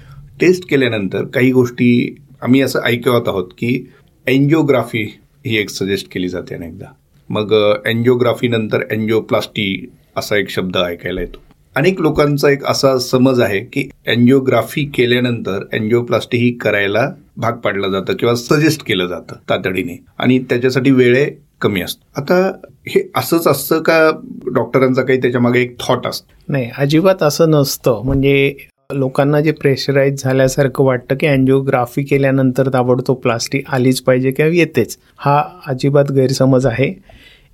टेस्ट 0.41 0.69
केल्यानंतर 0.71 1.25
काही 1.25 1.50
गोष्टी 1.53 2.17
आम्ही 2.43 2.61
असं 2.61 2.81
ऐकवत 2.85 3.29
आहोत 3.29 3.49
की 3.59 3.91
एन्जिओग्राफी 4.27 5.03
ही 5.47 5.57
एक 5.57 5.71
सजेस्ट 5.71 6.12
केली 6.12 6.29
जाते 6.29 6.55
अनेकदा. 6.55 6.93
मग 7.29 7.53
एन्जिओग्राफीनंतर 7.87 8.83
एन्जिओप्लास्टी 8.91 9.93
असा 10.17 10.37
एक 10.37 10.49
शब्द 10.50 10.77
ऐकायला 10.77 11.21
येतो. 11.21 11.43
अनेक 11.78 12.00
लोकांचा 12.00 12.50
एक 12.50 12.64
असा 12.64 12.99
समज 12.99 13.40
आहे 13.40 13.61
की 13.61 13.88
अँजिओग्राफी 14.06 14.85
केल्यानंतर 14.85 15.64
अँजिओप्लास्टी 15.73 16.38
ही 16.38 16.50
करायला 16.52 17.11
भाग 17.37 17.52
पाडलं 17.52 17.90
जातं 17.90 18.12
किंवा 18.12 18.35
सजेस्ट 18.35 18.87
केलं 18.87 19.06
जातं 19.06 19.37
तातडीने. 19.50 20.04
आणि 20.18 20.38
त्याच्यासाठी 20.38 20.90
वेळ 20.90 21.26
कमी 21.61 21.80
असतो. 21.80 22.06
आता 22.16 22.52
हे 22.88 23.11
असंच 23.16 23.47
असतं 23.47 23.82
का 23.82 24.11
डॉक्टरांचा 24.54 25.02
काही 25.02 25.20
त्याच्यामागे 25.23 25.61
एक 25.61 25.76
थॉट 25.80 26.06
असतो? 26.06 26.26
नाही 26.49 26.70
अजिबात 26.78 27.23
असं 27.23 27.50
नसतं. 27.50 28.02
म्हणजे 28.04 28.54
लोकांना 28.94 29.40
जे 29.40 29.52
प्रेशराईज 29.52 30.23
झाल्यासारखं 30.25 30.85
वाटतं 30.85 31.14
की 31.14 31.26
अँजिओग्राफी 31.26 32.02
केल्यानंतर 32.02 32.68
ताबडतोब 32.73 33.16
प्लास्टिक 33.16 33.64
आलीच 33.68 34.00
पाहिजे 34.00 34.30
किंवा 34.30 34.52
येतेच 34.52 34.99
हा 35.18 35.42
अजिबात 35.66 36.12
गैरसमज 36.12 36.66
आहे. 36.66 36.92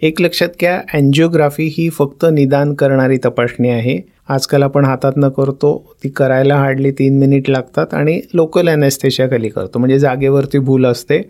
एक 0.03 0.21
लक्षात 0.21 0.49
घ्या 0.61 0.81
अँजिओग्राफी 0.95 1.65
ही 1.65 1.91
फक्त 1.91 2.27
निदान 2.33 2.75
करणारी 2.75 3.17
तपासणी 3.17 3.69
आहे. 3.69 4.14
आजकाल 4.29 4.63
आपण 4.63 4.85
हातात 4.85 5.13
न 5.17 5.29
करतो 5.29 5.73
ती 6.05 6.09
करायला 6.09 6.57
हार्डली 6.57 6.91
तीन 6.91 7.19
मिनिट 7.19 7.51
लागतात 7.51 7.95
आणि 7.95 8.21
लोकल 8.35 8.69
खाली 9.31 9.49
करतो. 9.49 9.79
म्हणजे 9.79 9.99
जागेवरती 9.99 10.59
भूल 10.59 10.87
असते 10.87 11.21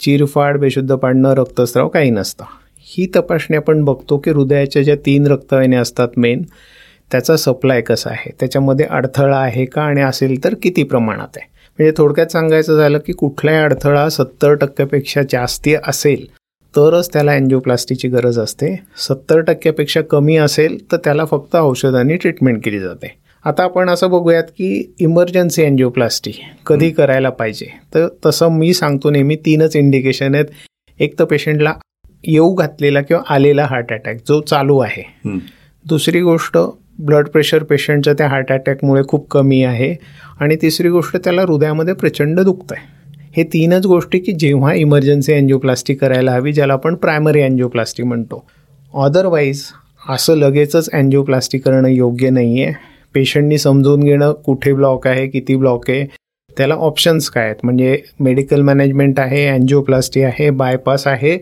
चिरफाड 0.00 0.58
बेशुद्ध 0.60 0.92
पाडणं 0.92 1.32
रक्तस्राव 1.34 1.88
काही 1.88 2.10
नसतं. 2.10 2.44
ही 2.86 3.06
तपासणी 3.14 3.56
आपण 3.56 3.84
बघतो 3.84 4.16
की 4.18 4.30
हृदयाच्या 4.30 4.82
ज्या 4.82 4.94
तीन 5.06 5.26
रक्तवाहिन्या 5.26 5.80
असतात 5.80 6.08
मेन 6.16 6.42
त्याचा 7.10 7.36
सप्लाय 7.36 7.80
कसा 7.80 8.10
आहे? 8.10 8.30
त्याच्यामध्ये 8.40 8.86
अडथळा 8.86 9.38
आहे 9.38 9.64
का 9.64 9.82
आणि 9.82 10.00
असेल 10.00 10.42
तर 10.44 10.54
किती 10.62 10.82
प्रमाणात 10.82 11.36
आहे? 11.36 11.46
म्हणजे 11.78 11.92
थोडक्यात 11.96 12.32
सांगायचं 12.32 12.76
झालं 12.76 12.98
की 13.06 13.12
कुठलाही 13.12 13.58
अडथळा 13.58 14.08
सत्तर 14.08 14.54
टक्क्यापेक्षा 14.54 15.22
जास्ती 15.22 15.74
असेल 15.86 16.26
तरच 16.78 17.08
त्याला 17.12 17.32
अँजिओप्लास्टीची 17.32 18.08
गरज 18.08 18.38
असते. 18.38 18.74
सत्तर 19.08 19.40
टक्क्यापेक्षा 19.40 20.00
कमी 20.00 20.36
असेल 20.36 20.92
तर 20.92 20.96
त्याला 20.96 21.24
फक्त 21.24 21.56
औषधांनी 21.56 22.16
ट्रीटमेंट 22.16 22.64
केली 22.64 22.78
जाते. 22.80 23.14
आता 23.44 23.62
आपण 23.62 23.88
असं 23.90 24.10
बघूयात 24.10 24.44
की 24.44 24.94
इमर्जन्सी 25.00 25.64
अँजिओप्लास्टी 25.64 26.32
कधी 26.66 26.90
करायला 26.90 27.30
पाहिजे? 27.30 27.66
तर 27.94 28.06
तसं 28.26 28.48
मी 28.48 28.74
सांगतो 28.74 29.10
नेहमी 29.10 29.36
तीनच 29.36 29.76
इंडिकेशन 29.76 30.34
आहेत. 30.34 30.44
एक 31.00 31.18
तर 31.18 31.24
पेशंटला 31.24 31.72
येऊ 32.24 32.54
घातलेला 32.54 33.00
किंवा 33.00 33.22
आलेला 33.34 33.64
हार्ट 33.64 33.92
अटॅक 33.92 34.16
जो 34.28 34.40
चालू 34.40 34.78
आहे. 34.78 35.02
दुसरी 35.86 36.20
गोष्ट 36.20 36.58
ब्लड 36.98 37.28
प्रेशर 37.28 37.62
पेशंटचं 37.62 38.12
त्या 38.12 38.28
हार्ट 38.28 38.52
अटॅकमुळे 38.52 39.02
खूप 39.08 39.28
कमी 39.30 39.62
आहे. 39.62 39.94
आणि 40.40 40.56
तिसरी 40.62 40.88
गोष्ट 40.88 41.16
त्याला 41.16 41.42
हृदयामध्ये 41.42 41.94
प्रचंड 41.94 42.40
दुखतं 42.40 42.74
आहे 42.76 42.97
हे 43.36 43.42
तीनच 43.44 43.86
गोष्टी 43.86 44.18
की 44.18 44.32
जेव्हा 44.32 44.72
इमर्जन्सी 44.74 45.32
अँजिओप्लास्टी 45.32 45.94
करायला 45.94 46.32
हवी 46.32 46.52
ज्याला 46.52 46.72
आपण 46.72 46.94
प्रायमरी 46.94 47.42
अँजिओप्लास्टी 47.42 48.02
म्हणतो. 48.02 48.44
अदरवाईज 48.94 49.62
असं 50.08 50.36
लगेचच 50.36 50.88
अँजिओप्लास्टी 50.92 51.58
करणं 51.58 51.88
योग्य 51.88 52.30
नाही 52.30 52.62
आहे 52.62 52.72
पेशंटनी 53.14 53.58
समजून 53.58 54.00
घेणं 54.00 54.32
कुठे 54.44 54.72
ब्लॉक 54.72 55.06
आहे 55.06 55.26
किती 55.26 55.56
ब्लॉक 55.56 55.90
आहे 55.90 56.06
त्याला 56.56 56.74
ऑप्शन्स 56.74 57.28
काय 57.30 57.44
आहेत? 57.44 57.56
म्हणजे 57.62 57.96
मेडिकल 58.20 58.62
मॅनेजमेंट 58.62 59.20
आहे 59.20 59.46
अँजिओप्लास्टी 59.46 60.22
आहे 60.22 60.50
बायपास 60.50 61.06
आहे 61.06 61.36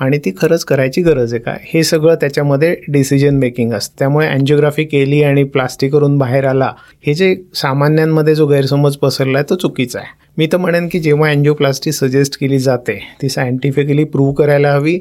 आणि 0.00 0.18
ती 0.18 0.30
खरंच 0.38 0.64
करायची 0.64 1.02
गरज 1.02 1.32
आहे 1.34 1.42
का? 1.42 1.54
हे 1.64 1.82
सगळं 1.84 2.14
त्याच्यामध्ये 2.14 2.74
डिसिजन 2.88 3.36
मेकिंग 3.38 3.72
असतं. 3.72 3.94
त्यामुळे 3.98 4.26
अँजिओग्राफी 4.26 4.84
केली 4.84 5.22
आणि 5.22 5.44
प्लास्टिक 5.44 5.92
करून 5.92 6.18
बाहेर 6.18 6.44
आला 6.44 6.72
हे 7.06 7.14
जे 7.14 7.34
सामान्यांमध्ये 7.54 8.34
जो 8.34 8.46
गैरसमज 8.46 8.96
पसरला 8.96 9.38
आहे 9.38 9.50
तो 9.50 9.54
चुकीचा 9.54 9.98
आहे. 9.98 10.08
मी 10.38 10.46
तर 10.46 10.56
म्हणेन 10.56 10.88
की 10.88 10.98
जेव्हा 10.98 11.30
अँजिओप्लास्टी 11.30 11.92
सजेस्ट 11.92 12.36
केली 12.40 12.58
जाते 12.58 12.98
ती 13.22 13.28
सायंटिफिकली 13.28 14.04
प्रूव्ह 14.04 14.34
करायला 14.34 14.72
हवी 14.72 14.98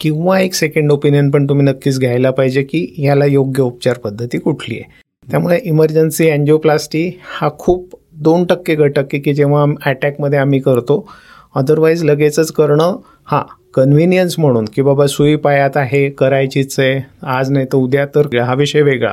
किंवा 0.00 0.38
एक 0.40 0.54
सेकंड 0.54 0.92
ओपिनियन 0.92 1.30
पण 1.30 1.48
तुम्ही 1.48 1.66
नक्कीच 1.66 1.98
घ्यायला 1.98 2.30
पाहिजे 2.30 2.62
की 2.62 2.86
याला 2.98 3.24
योग्य 3.24 3.62
उपचार 3.62 3.98
पद्धती 3.98 4.38
कुठली 4.38 4.74
आहे. 4.74 5.02
त्यामुळे 5.30 5.58
इमर्जन्सी 5.64 6.28
अँजिओप्लास्टी 6.30 7.10
हा 7.24 7.48
खूप 7.58 7.94
दोन 8.12 8.44
टक्के 8.44 8.74
घटक 8.74 8.98
आहे 8.98 9.18
की 9.18 9.34
जेव्हा 9.34 9.64
अटॅकमध्ये 9.86 10.38
आम्ही 10.38 10.60
करतो. 10.60 11.06
अदरवाईज 11.54 12.04
लगेचच 12.04 12.50
करणं 12.52 12.96
हां 13.24 13.42
कन्व्हिनियन्स 13.74 14.38
म्हणून 14.38 14.64
की 14.74 14.82
बाबा 14.82 15.06
सुई 15.06 15.36
पायात 15.36 15.76
आहे 15.76 16.10
करायचीच 16.10 16.78
आहे 16.80 17.00
आज 17.26 17.50
नाही 17.50 17.66
तर 17.66 17.76
उद्या 17.76 18.06
तर 18.06 18.38
हा 18.38 18.54
विषय 18.54 18.82
वेगळा. 18.82 19.12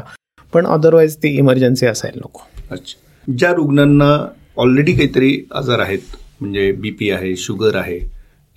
पण 0.53 0.65
अदरवाईज 0.65 1.15
ती 1.17 1.27
इमर्जन्सी 1.37 1.85
असायला 1.85 2.19
नको. 2.19 2.39
अच्छा. 2.71 3.33
ज्या 3.37 3.51
रुग्णांना 3.53 4.27
ऑलरेडी 4.57 4.93
काहीतरी 4.93 5.45
आजार 5.55 5.79
आहेत 5.79 6.15
म्हणजे 6.41 6.71
बी 6.71 6.91
पी 6.91 7.09
आहे 7.09 7.35
शुगर 7.35 7.75
आहे 7.75 7.97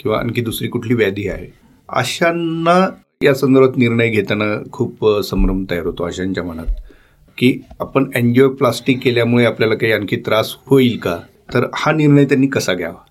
किंवा 0.00 0.18
आणखी 0.18 0.40
दुसरी 0.40 0.68
कुठली 0.68 0.94
व्याधी 0.94 1.28
आहे 1.28 1.46
अशांना 1.88 2.88
या 3.22 3.34
संदर्भात 3.34 3.76
निर्णय 3.76 4.08
घेताना 4.08 4.44
खूप 4.72 5.06
संभ्रम 5.24 5.64
तयार 5.70 5.86
होतो 5.86 6.04
अशांच्या 6.04 6.44
मनात 6.44 6.80
की 7.38 7.60
आपण 7.80 8.10
अँजिओप्लास्टिक 8.14 9.02
केल्यामुळे 9.02 9.44
आपल्याला 9.44 9.74
काही 9.74 9.92
आणखी 9.92 10.16
त्रास 10.16 10.54
होईल 10.66 10.98
का? 10.98 11.16
तर 11.54 11.66
हा 11.74 11.92
निर्णय 11.92 12.24
त्यांनी 12.24 12.46
कसा 12.46 12.74
घ्यावा? 12.74 13.04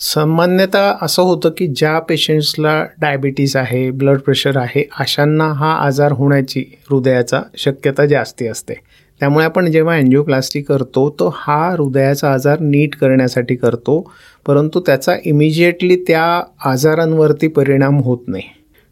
सामान्यतः 0.00 0.92
असं 1.02 1.22
होतं 1.22 1.50
की 1.50 1.66
ज्या 1.66 1.98
पेशंट्सला 1.98 2.82
डायबिटीस 3.00 3.56
आहे 3.56 3.90
ब्लड 3.90 4.20
प्रेशर 4.20 4.56
आहे 4.56 4.84
अशांना 4.98 5.44
हा 5.52 5.72
आजार 5.76 6.12
होण्याची 6.12 6.64
हृदयाचा 6.90 7.42
शक्यता 7.56 8.06
जास्ती 8.06 8.46
असते. 8.46 8.74
त्यामुळे 9.20 9.44
आपण 9.44 9.70
जेव्हा 9.70 9.96
अँजिओप्लास्टी 9.96 10.62
करतो 10.62 11.08
तो 11.20 11.28
हा 11.36 11.70
हृदयाचा 11.70 12.32
आजार 12.32 12.60
नीट 12.60 12.94
करण्यासाठी 12.96 13.56
करतो 13.56 14.00
परंतु 14.46 14.80
त्याचा 14.80 15.16
इमिजिएटली 15.24 15.96
त्या 16.06 16.24
आजारांवरती 16.70 17.48
परिणाम 17.48 17.98
होत 17.98 18.18
नाही. 18.28 18.42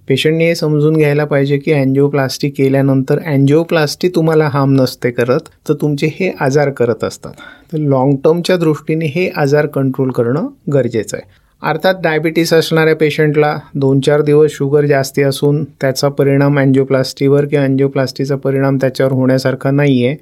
पेशंटने 0.08 0.46
हे 0.46 0.54
समजून 0.54 0.96
घ्यायला 0.96 1.24
पाहिजे 1.24 1.56
की 1.58 1.72
अँजिओप्लास्टी 1.72 2.48
केल्यानंतर 2.50 3.18
अँजिओप्लास्टी 3.26 4.08
तुम्हाला 4.14 4.48
हार्म 4.52 4.72
नसते 4.74 5.10
करत 5.10 5.48
तर 5.68 5.74
तुमचे 5.80 6.06
हे 6.14 6.30
आजार 6.40 6.70
करत 6.70 7.04
असतात. 7.04 7.32
तर 7.72 7.78
लाँग 7.78 8.14
टर्मच्या 8.24 8.56
दृष्टीने 8.56 9.06
हे 9.06 9.28
आजार 9.36 9.66
कंट्रोल 9.66 10.10
करणं 10.10 10.46
गरजेचं 10.72 11.16
आहे. 11.16 11.26
अर्थात 11.62 11.94
डायबिटीस 12.02 12.52
असणाऱ्या 12.52 12.96
पेशंटला 12.96 13.56
दोन 13.74 14.00
चार 14.00 14.20
दिवस 14.22 14.50
शुगर 14.52 14.84
जास्ती 14.86 15.22
असून 15.22 15.62
त्याचा 15.80 16.08
परिणाम 16.08 16.58
अँजिओप्लास्टीवर 16.58 17.44
किंवा 17.44 17.64
अँजिओप्लास्टीचा 17.64 18.36
परिणाम 18.36 18.76
त्याच्यावर 18.80 19.12
होण्यासारखा 19.12 19.70
नाही 19.70 20.04
आहे 20.06 20.16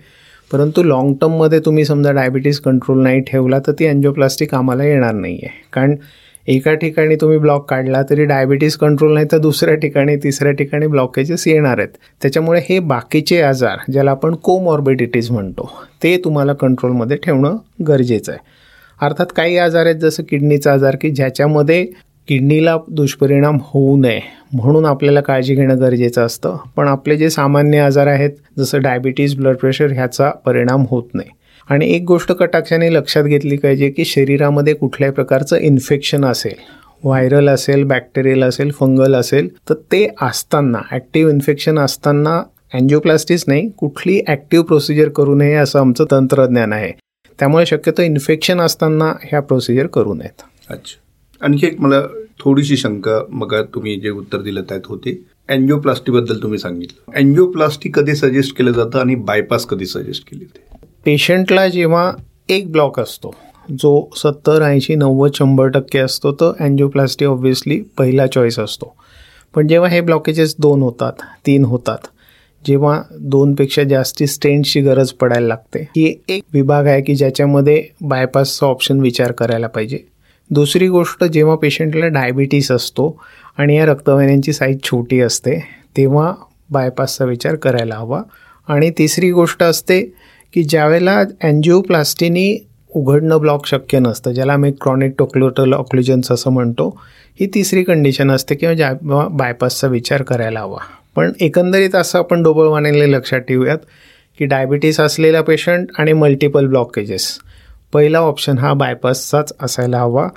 परंतु 0.50 0.82
लाँग 0.82 1.12
टर्ममध्ये 1.20 1.58
तुम्ही 1.60 1.84
समजा 1.84 2.12
डायबिटीस 2.12 2.60
कंट्रोल 2.60 3.02
नाही 3.02 3.20
ठेवला 3.26 3.58
तर 3.66 3.72
ती 3.78 3.86
अँजिओप्लास्टी 3.86 4.46
कामाला 4.46 4.84
येणार 4.84 5.12
नाही 5.14 5.38
आहे 5.42 5.60
कारण 5.72 5.94
एका 6.48 6.74
ठिकाणी 6.74 7.16
तुम्ही 7.16 7.38
ब्लॉक 7.38 7.68
काढला 7.70 8.02
तरी 8.10 8.24
डायबिटीस 8.24 8.76
कंट्रोल 8.76 9.12
नाही 9.14 9.26
तर 9.32 9.38
दुसऱ्या 9.38 9.74
ठिकाणी 9.74 10.16
तिसऱ्या 10.16 10.52
ठिकाणी 10.52 10.86
ब्लॉकेजेस 10.86 11.46
येणार 11.48 11.78
आहेत. 11.78 11.88
त्याच्यामुळे 12.22 12.60
हे 12.68 12.78
बाकीचे 12.78 13.40
आजार 13.42 13.78
ज्याला 13.92 14.10
आपण 14.10 14.34
कोमॉर्बिडिटीज 14.34 15.30
म्हणतो 15.30 15.70
ते 16.02 16.16
तुम्हाला 16.24 16.52
कंट्रोलमध्ये 16.52 17.16
ठेवणं 17.16 17.56
गरजेचं 17.88 18.32
आहे. 18.32 18.40
अर्थात 19.00 19.26
काही 19.36 19.56
आजार 19.58 19.86
आहेत 19.86 19.96
जसं 19.96 20.22
किडनीचा 20.28 20.72
आजार 20.72 20.96
की 21.00 21.10
ज्याच्यामध्ये 21.10 21.84
किडनीला 22.28 22.76
दुष्परिणाम 22.88 23.58
होऊ 23.62 23.96
नये 23.96 24.20
म्हणून 24.52 24.86
आपल्याला 24.86 25.20
काळजी 25.20 25.54
घेणं 25.54 25.80
गरजेचं 25.80 26.26
असतं. 26.26 26.56
पण 26.76 26.88
आपले 26.88 27.16
जे 27.16 27.30
सामान्य 27.30 27.78
आजार 27.78 28.06
आहेत 28.06 28.30
जसं 28.58 28.80
डायबिटीज 28.82 29.36
ब्लड 29.36 29.56
प्रेशर 29.56 29.92
ह्याचा 29.92 30.30
परिणाम 30.46 30.84
होत 30.90 31.14
नाही. 31.14 31.28
आणि 31.68 31.86
एक 31.94 32.02
गोष्ट 32.04 32.32
कटाक्षाने 32.32 32.92
लक्षात 32.94 33.24
घेतली 33.24 33.56
पाहिजे 33.56 33.90
की 33.90 34.04
शरीरामध्ये 34.04 34.74
कुठल्याही 34.74 35.14
प्रकारचं 35.14 35.56
इन्फेक्शन 35.56 36.24
असेल 36.24 36.54
व्हायरल 37.04 37.48
असेल 37.48 37.82
बॅक्टेरियल 37.84 38.42
असेल 38.44 38.70
फंगल 38.70 39.14
असेल 39.14 39.48
तर 39.68 39.74
ते 39.92 40.06
असताना 40.22 40.78
ॲक्टिव्ह 40.90 41.32
इन्फेक्शन 41.32 41.78
असताना 41.78 42.42
अँजिओप्लास्टिस 42.74 43.44
नाही 43.48 43.68
कुठली 43.78 44.20
ॲक्टिव्ह 44.26 44.64
प्रोसिजर 44.66 45.08
करू 45.08 45.34
नये 45.34 45.54
असं 45.54 45.78
आमचं 45.78 46.04
तंत्रज्ञान 46.10 46.72
आहे. 46.72 46.90
त्यामुळे 47.38 47.66
शक्यतो 47.66 48.02
इन्फेक्शन 48.02 48.60
असताना 48.60 49.12
ह्या 49.24 49.40
प्रोसिजर 49.40 49.86
करू 49.86 50.14
नयेत. 50.14 50.42
अच्छा. 50.70 51.00
आणखी 51.40 51.66
एक 51.66 51.80
मला 51.80 52.00
थोडीशी 52.40 52.76
शंका 52.76 53.20
मग 53.30 53.54
तुम्ही 53.74 53.96
जे 54.00 54.10
उत्तर 54.10 54.42
दिलं 54.42 54.62
त्यात 54.68 54.86
होते. 54.86 55.18
अँजिओप्लास्टीबद्दल 55.48 56.42
तुम्ही 56.42 56.58
सांगितलं. 56.58 57.12
अँजिओप्लास्टी 57.16 57.90
कधी 57.94 58.14
सजेस्ट 58.14 58.56
केलं 58.56 58.72
जातं 58.72 58.98
आणि 58.98 59.14
बायपास 59.14 59.66
कधी 59.66 59.86
सजेस्ट 59.86 60.28
केली 60.30 60.44
जाते? 60.44 60.75
पेशंटला 61.06 61.68
जेव्हा 61.68 62.12
एक 62.48 62.72
ब्लॉक 62.72 63.00
असतो 63.00 63.34
जो 63.70 64.08
सत्तर 64.16 64.62
ऐंशी 64.62 64.94
नव्वद 64.94 65.30
शंभर 65.34 65.66
टक्के 65.66 65.98
असतो 65.98 66.32
तर 66.32 66.52
अँजिओप्लास्टी 66.60 67.24
ऑब्व्हियसली 67.24 67.80
पहिला 67.98 68.26
चॉईस 68.26 68.58
असतो. 68.58 68.94
पण 69.54 69.68
जेव्हा 69.68 69.90
हे 69.90 70.00
ब्लॉकेजेस 70.00 70.54
दोन 70.58 70.82
होतात 70.82 71.12
तीन 71.46 71.64
होतात 71.64 72.06
जेव्हा 72.66 73.02
दोनपेक्षा 73.20 73.82
जास्ती 73.82 74.26
स्टेंटची 74.26 74.80
गरज 74.80 75.10
पडायला 75.12 75.46
लागते 75.46 75.88
ही 75.96 76.14
एक 76.28 76.42
विभाग 76.52 76.86
आहे 76.86 77.02
की 77.02 77.14
ज्याच्यामध्ये 77.14 77.82
बायपासचा 78.00 78.66
ऑप्शन 78.66 79.00
विचार 79.00 79.32
करायला 79.32 79.66
पाहिजे. 79.66 79.98
दुसरी 80.50 80.88
गोष्ट 80.88 81.24
जेव्हा 81.24 81.56
पेशंटला 81.56 82.06
डायबिटीस 82.06 82.70
असतो 82.70 83.20
आणि 83.58 83.76
या 83.76 83.86
रक्तवाहिन्यांची 83.86 84.52
साईज 84.52 84.82
छोटी 84.84 85.20
असते 85.20 85.58
तेव्हा 85.96 86.32
बायपासचा 86.70 87.24
विचार 87.24 87.54
करायला 87.54 87.94
हवा. 87.94 88.22
आणि 88.68 88.90
तिसरी 88.98 89.30
गोष्ट 89.30 89.62
असते 89.62 90.12
की 90.54 90.62
ज्यावेळेला 90.62 91.18
अँजिओप्लास्टीनी 91.42 92.66
उघडणं 92.94 93.38
ब्लॉक 93.38 93.66
शक्य 93.66 93.98
नसतं 93.98 94.32
ज्याला 94.32 94.52
आम्ही 94.52 94.72
क्रॉनिक 94.72 95.12
टोक्लोटल 95.18 95.72
ऑक्लुजन्स 95.72 96.32
असं 96.32 96.50
म्हणतो 96.50 97.00
ही 97.40 97.46
तिसरी 97.46 97.82
कंडिशन 97.82 98.30
असते 98.30 98.54
किंवा 98.54 98.74
ज्या 98.74 98.92
बायपासचा 99.30 99.88
विचार 99.88 100.22
करायला 100.22 100.60
हवा. 100.60 100.78
पण 101.16 101.32
एकंदरीत 101.40 101.94
असं 101.94 102.18
आपण 102.18 102.42
डोबळवाणीला 102.42 103.06
लक्षात 103.16 103.40
ठेवूयात 103.40 103.78
की 104.38 104.44
डायबिटीस 104.44 105.00
असलेला 105.00 105.40
पेशंट 105.42 105.88
आणि 105.98 106.12
मल्टिपल 106.12 106.66
ब्लॉकेजेस 106.66 107.38
पहिला 107.92 108.18
ऑप्शन 108.18 108.58
हा 108.58 108.72
बायपासचाच 108.72 109.52
असायला 109.60 109.98
हवा. 109.98 110.28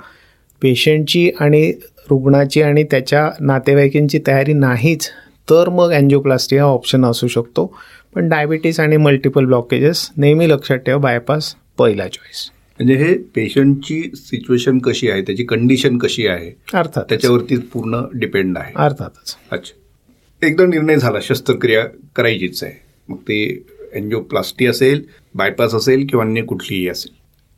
पेशंटची 0.62 1.30
आणि 1.40 1.72
रुग्णाची 2.10 2.62
आणि 2.62 2.82
त्याच्या 2.82 3.30
नातेवाईकांची 3.40 4.20
तयारी 4.26 4.52
नाहीच 4.52 5.08
तर 5.50 5.68
मग 5.68 5.92
अँजिओप्लास्टी 5.92 6.56
हा 6.56 6.64
ऑप्शन 6.64 7.04
असू 7.04 7.26
शकतो. 7.26 7.74
पण 8.14 8.28
डायबिटीस 8.28 8.80
आणि 8.80 8.96
मल्टिपल 8.96 9.44
ब्लॉकेजेस 9.44 10.10
नेहमी 10.16 10.48
लक्षात 10.48 10.76
ठेवा 10.76 10.98
बायपास 10.98 11.54
पहिला 11.78 12.08
चॉईस 12.08 12.50
म्हणजे 12.78 12.94
हे 12.94 13.14
पेशंटची 13.14 14.10
सिच्युएशन 14.14 14.78
कशी 14.78 15.10
आहे 15.10 15.22
त्याची 15.22 15.44
कंडिशन 15.44 15.98
कशी 15.98 16.26
आहे 16.26 16.52
अर्थात 16.74 17.04
त्याच्यावरती 17.08 17.56
पूर्ण 17.56 18.02
डिपेंड 18.14 18.58
आहे. 18.58 18.72
अर्थातच. 18.76 19.36
अच्छा. 19.50 20.46
एकदा 20.46 20.66
निर्णय 20.66 20.96
झाला 20.96 21.18
शस्त्रक्रिया 21.22 21.84
करायचीच 22.16 22.64
आहे. 22.64 22.72
मग 23.08 23.16
ते 23.16 23.64
एन्जिओप्लास्टी 23.92 24.66
असेल 24.66 25.04
बायपास 25.34 25.74
असेल 25.74 26.06
किंवा 26.06 26.24
अन्य 26.24 26.42
कुठलीही 26.42 26.88
असेल. 26.88 27.12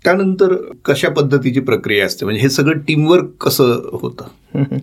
त्यानंतर 0.04 0.54
कशा 0.84 1.08
पद्धतीची 1.08 1.60
प्रक्रिया 1.60 2.06
असते? 2.06 2.24
म्हणजे 2.24 2.42
हे 2.42 2.48
सगळं 2.48 2.78
टीमवर्क 2.78 3.28
कसं 3.40 3.88
होतं? 3.92 4.24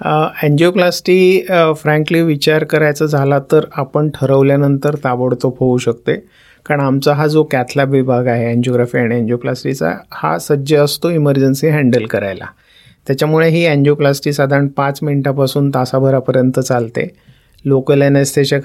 अँजिओप्लास्टी 0.00 1.40
फ्रँकली 1.76 2.20
विचार 2.22 2.64
करायचा 2.64 3.06
झाला 3.06 3.38
तर 3.52 3.64
आपण 3.76 4.08
ठरवल्यानंतर 4.14 4.94
ताबडतोब 5.04 5.54
होऊ 5.60 5.78
शकते. 5.78 6.14
कारण 6.66 6.80
आमचा 6.80 7.12
हा 7.14 7.26
जो 7.26 7.42
कॅथलॅब 7.42 7.90
विभाग 7.90 8.26
आहे 8.26 8.46
अँजिओग्राफी 8.46 8.98
आणि 8.98 9.14
अँजिओप्लास्टीचा 9.14 9.92
हा 10.12 10.36
सज्ज 10.38 10.74
असतो 10.74 11.10
इमर्जन्सी 11.10 11.68
हँडल 11.68 12.06
करायला. 12.06 12.46
त्याच्यामुळे 13.06 13.48
ही 13.48 13.64
अँजिओप्लास्टी 13.66 14.32
साधारण 14.32 14.68
पाच 14.68 14.98
मिनिटापासून 15.02 15.70
तासाभरापर्यंत 15.70 16.60
चालते. 16.60 17.08
लोकल 17.64 18.02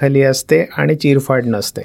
खाली 0.00 0.22
असते 0.22 0.64
आणि 0.76 0.94
चिरफाड 0.94 1.46
नसते. 1.46 1.82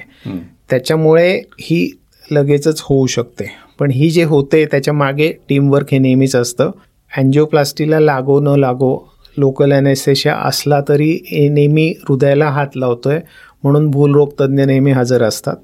त्याच्यामुळे 0.70 1.32
ही 1.60 1.90
लगेचच 2.32 2.82
होऊ 2.86 3.06
शकते. 3.08 3.46
पण 3.80 3.92
ही 3.92 4.10
जे 4.10 4.24
होते 4.24 4.66
त्याच्यामागे 4.66 5.32
टीमवर्क 5.50 5.88
हे 5.92 5.98
नेहमीच 5.98 6.36
असतं. 6.36 6.72
अँजिओप्लास्टीला 7.12 8.00
लागो 8.00 8.40
न 8.40 8.60
लागो 8.60 8.98
लोकल 9.38 9.72
ॲनेस्थेशिया 9.72 10.36
असला 10.36 10.80
तरी 10.90 11.18
नेहमी 11.52 11.94
हृदयाला 12.10 12.50
हात 12.50 12.76
लावतो 12.76 13.10
आहे 13.10 13.20
म्हणून 13.64 13.90
भूलरोग 13.92 14.30
तज्ज्ञ 14.42 14.64
नेहमी 14.64 14.92
हजर 14.92 15.24
असतात. 15.24 15.56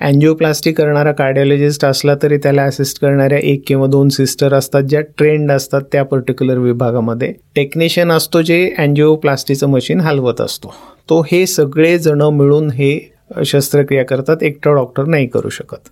अँजिओप्लास्टी 0.00 0.72
करणारा 0.72 1.12
कार्डिओलॉजिस्ट 1.12 1.84
असला 1.84 2.14
तरी 2.22 2.36
त्याला 2.36 2.62
असिस्ट 2.62 3.00
करणाऱ्या 3.00 3.38
एक 3.38 3.62
किंवा 3.66 3.86
दोन 3.86 4.08
सिस्टर 4.08 4.54
असतात 4.54 4.82
ज्या 4.82 5.00
ट्रेंड 5.18 5.52
असतात 5.52 5.82
त्या 5.92 6.04
पर्टिक्युलर 6.04 6.58
विभागामध्ये. 6.58 7.32
टेक्निशियन 7.56 8.12
असतो 8.12 8.42
जे 8.42 8.74
अँजिओप्लास्टीचं 8.78 9.68
मशीन 9.68 10.00
हलवत 10.00 10.40
असतो. 10.40 10.74
तो 11.10 11.20
हे 11.32 11.46
सगळेजणं 11.46 12.30
मिळून 12.30 12.70
हे 12.70 12.98
शस्त्रक्रिया 13.44 14.04
करतात 14.04 14.42
एकटा 14.42 14.72
डॉक्टर 14.72 15.04
नाही 15.04 15.26
करू 15.26 15.48
शकत. 15.48 15.88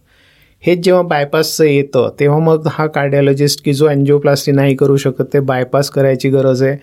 हेच 0.62 0.78
जेव्हा 0.78 1.02
बायपासचं 1.02 1.64
येतं 1.64 2.14
तेव्हा 2.20 2.38
मग 2.38 2.66
हा 2.70 2.86
कार्डिओलॉजिस्ट 2.86 3.64
की 3.64 3.72
जो 3.72 3.86
अँजिओप्लास्टी 3.86 4.52
नाही 4.52 4.74
करू 4.76 4.96
शकत 4.96 5.24
ते 5.32 5.40
बायपास 5.40 5.90
करायची 5.90 6.28
गरज 6.28 6.62
आहे. 6.62 6.76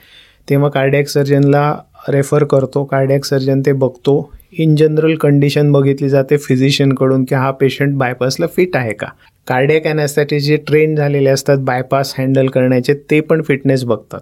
तेव्हा 0.49 0.69
कार्डियक 0.69 1.07
सर्जनला 1.07 1.75
रेफर 2.09 2.43
करतो. 2.43 2.83
कार्डियक 2.83 3.25
सर्जन 3.25 3.61
ते 3.65 3.71
बघतो. 3.71 4.31
इन 4.57 4.75
जनरल 4.75 5.15
कंडिशन 5.15 5.71
बघितली 5.71 6.09
जाते 6.09 6.37
फिजिशियनकडून 6.37 7.23
की 7.23 7.35
हा 7.35 7.51
पेशंट 7.51 7.95
बायपासला 7.95 8.47
फिट 8.47 8.75
आहे 8.75 8.93
का? 8.93 9.07
कार्डियक 9.47 9.87
अॅनॅस्थॅटिक 9.87 10.41
जे 10.41 10.57
ट्रेन 10.57 10.95
झालेले 10.95 11.29
असतात 11.29 11.57
बायपास 11.57 12.15
हँडल 12.17 12.47
करण्याचे 12.47 12.93
ते 12.93 13.21
पण 13.21 13.41
फिटनेस 13.41 13.83
बघतात. 13.83 14.19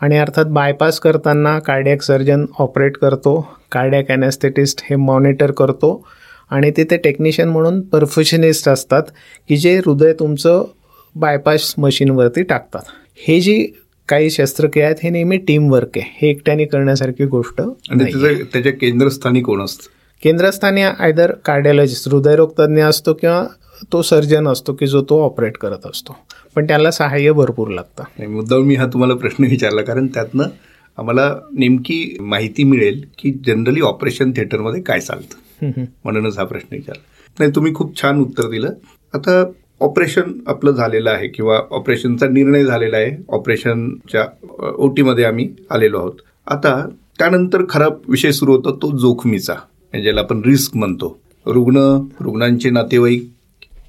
आणि 0.00 0.18
अर्थात 0.18 0.44
बायपास 0.44 1.00
करताना 1.00 1.58
कार्डियक 1.58 2.02
सर्जन 2.02 2.46
ऑपरेट 2.58 2.96
करतो. 2.96 3.48
कार्डियक 3.72 4.08
अॅनॅस्थेटिस्ट 4.08 4.80
हे 4.90 4.96
मॉनिटर 4.96 5.50
करतो. 5.50 6.06
आणि 6.50 6.70
तिथे 6.70 6.96
टेक्निशियन 6.96 7.48
म्हणून 7.48 7.80
परफेशनिस्ट 7.80 8.68
असतात 8.68 9.02
की 9.48 9.56
जे 9.56 9.78
हृदय 9.78 10.12
तुमचं 10.12 10.64
बायपास 11.14 11.74
मशीनवरती 11.78 12.42
टाकतात. 12.42 12.82
हे 13.28 13.40
जी 13.40 13.66
काही 14.12 14.30
शस्त्रक्रिया 14.30 14.86
आहेत 14.86 14.96
हे 15.02 15.10
नेहमी 15.10 15.36
टीम 15.38 15.70
वर्क 15.72 15.96
आहे. 15.96 16.04
हे 16.22 16.28
एकट्याने 16.30 16.64
करण्यासारखी 16.64 17.24
गोष्ट 17.26 17.60
त्याच्या 17.60 18.72
केंद्रस्थानी 18.72 19.40
कोण 19.40 19.62
असतं? 19.62 19.88
केंद्रस्थानी 20.22 20.82
आयदर 20.82 21.32
कार्डिओलॉजिस्ट 21.44 22.08
हृदयरोग 22.08 22.50
तज्ज्ञ 22.58 22.82
असतो 22.82 23.14
किंवा 23.14 23.44
तो 23.92 24.02
सर्जन 24.02 24.48
असतो 24.48 24.72
की 24.72 24.86
जो 24.86 25.02
तो 25.10 25.20
ऑपरेट 25.24 25.56
करत 25.56 25.86
असतो. 25.86 26.16
पण 26.54 26.66
त्याला 26.66 26.90
सहाय्य 26.90 27.32
भरपूर 27.32 27.68
लागतं. 27.68 28.30
मुद्दाम 28.30 28.62
मी 28.62 28.74
हा 28.74 28.86
तुम्हाला 28.86 29.14
प्रश्न 29.14 29.44
विचारला 29.44 29.82
कारण 29.82 30.06
त्यातनं 30.06 30.44
आम्हाला 30.98 31.24
नेमकी 31.58 32.16
माहिती 32.20 32.64
मिळेल 32.64 33.04
की 33.18 33.32
जनरली 33.46 33.80
ऑपरेशन 33.80 34.30
थिएटरमध्ये 34.30 34.82
काय 34.82 35.00
चालतं. 35.00 35.82
म्हणूनच 36.04 36.38
हा 36.38 36.44
प्रश्न 36.44 36.76
विचारला. 36.76 37.02
नाही 37.38 37.50
तुम्ही 37.54 37.74
खूप 37.74 38.00
छान 38.00 38.20
उत्तर 38.20 38.48
दिलं. 38.50 38.70
आता 39.14 39.42
ऑपरेशन 39.82 40.32
आपलं 40.46 40.70
झालेलं 40.70 41.10
आहे 41.10 41.28
किंवा 41.28 41.58
ऑपरेशनचा 41.70 42.26
निर्णय 42.28 42.64
झालेला 42.64 42.96
आहे 42.96 43.16
ऑपरेशनच्या 43.28 44.24
ओटीमध्ये 44.78 45.24
आम्ही 45.24 45.48
आलेलो 45.70 45.98
आहोत. 45.98 46.20
आता 46.46 46.74
त्यानंतर 47.18 47.62
खराब 47.68 47.98
विषय 48.08 48.32
सुरू 48.32 48.52
होतो 48.52 48.76
तो 48.82 48.96
जोखमीचा 48.98 49.54
ज्याला 49.94 50.20
आपण 50.20 50.40
रिस्क 50.46 50.76
म्हणतो. 50.76 51.18
रुग्ण 51.46 51.78
रुग्णांचे 52.20 52.70
नातेवाईक 52.70 53.30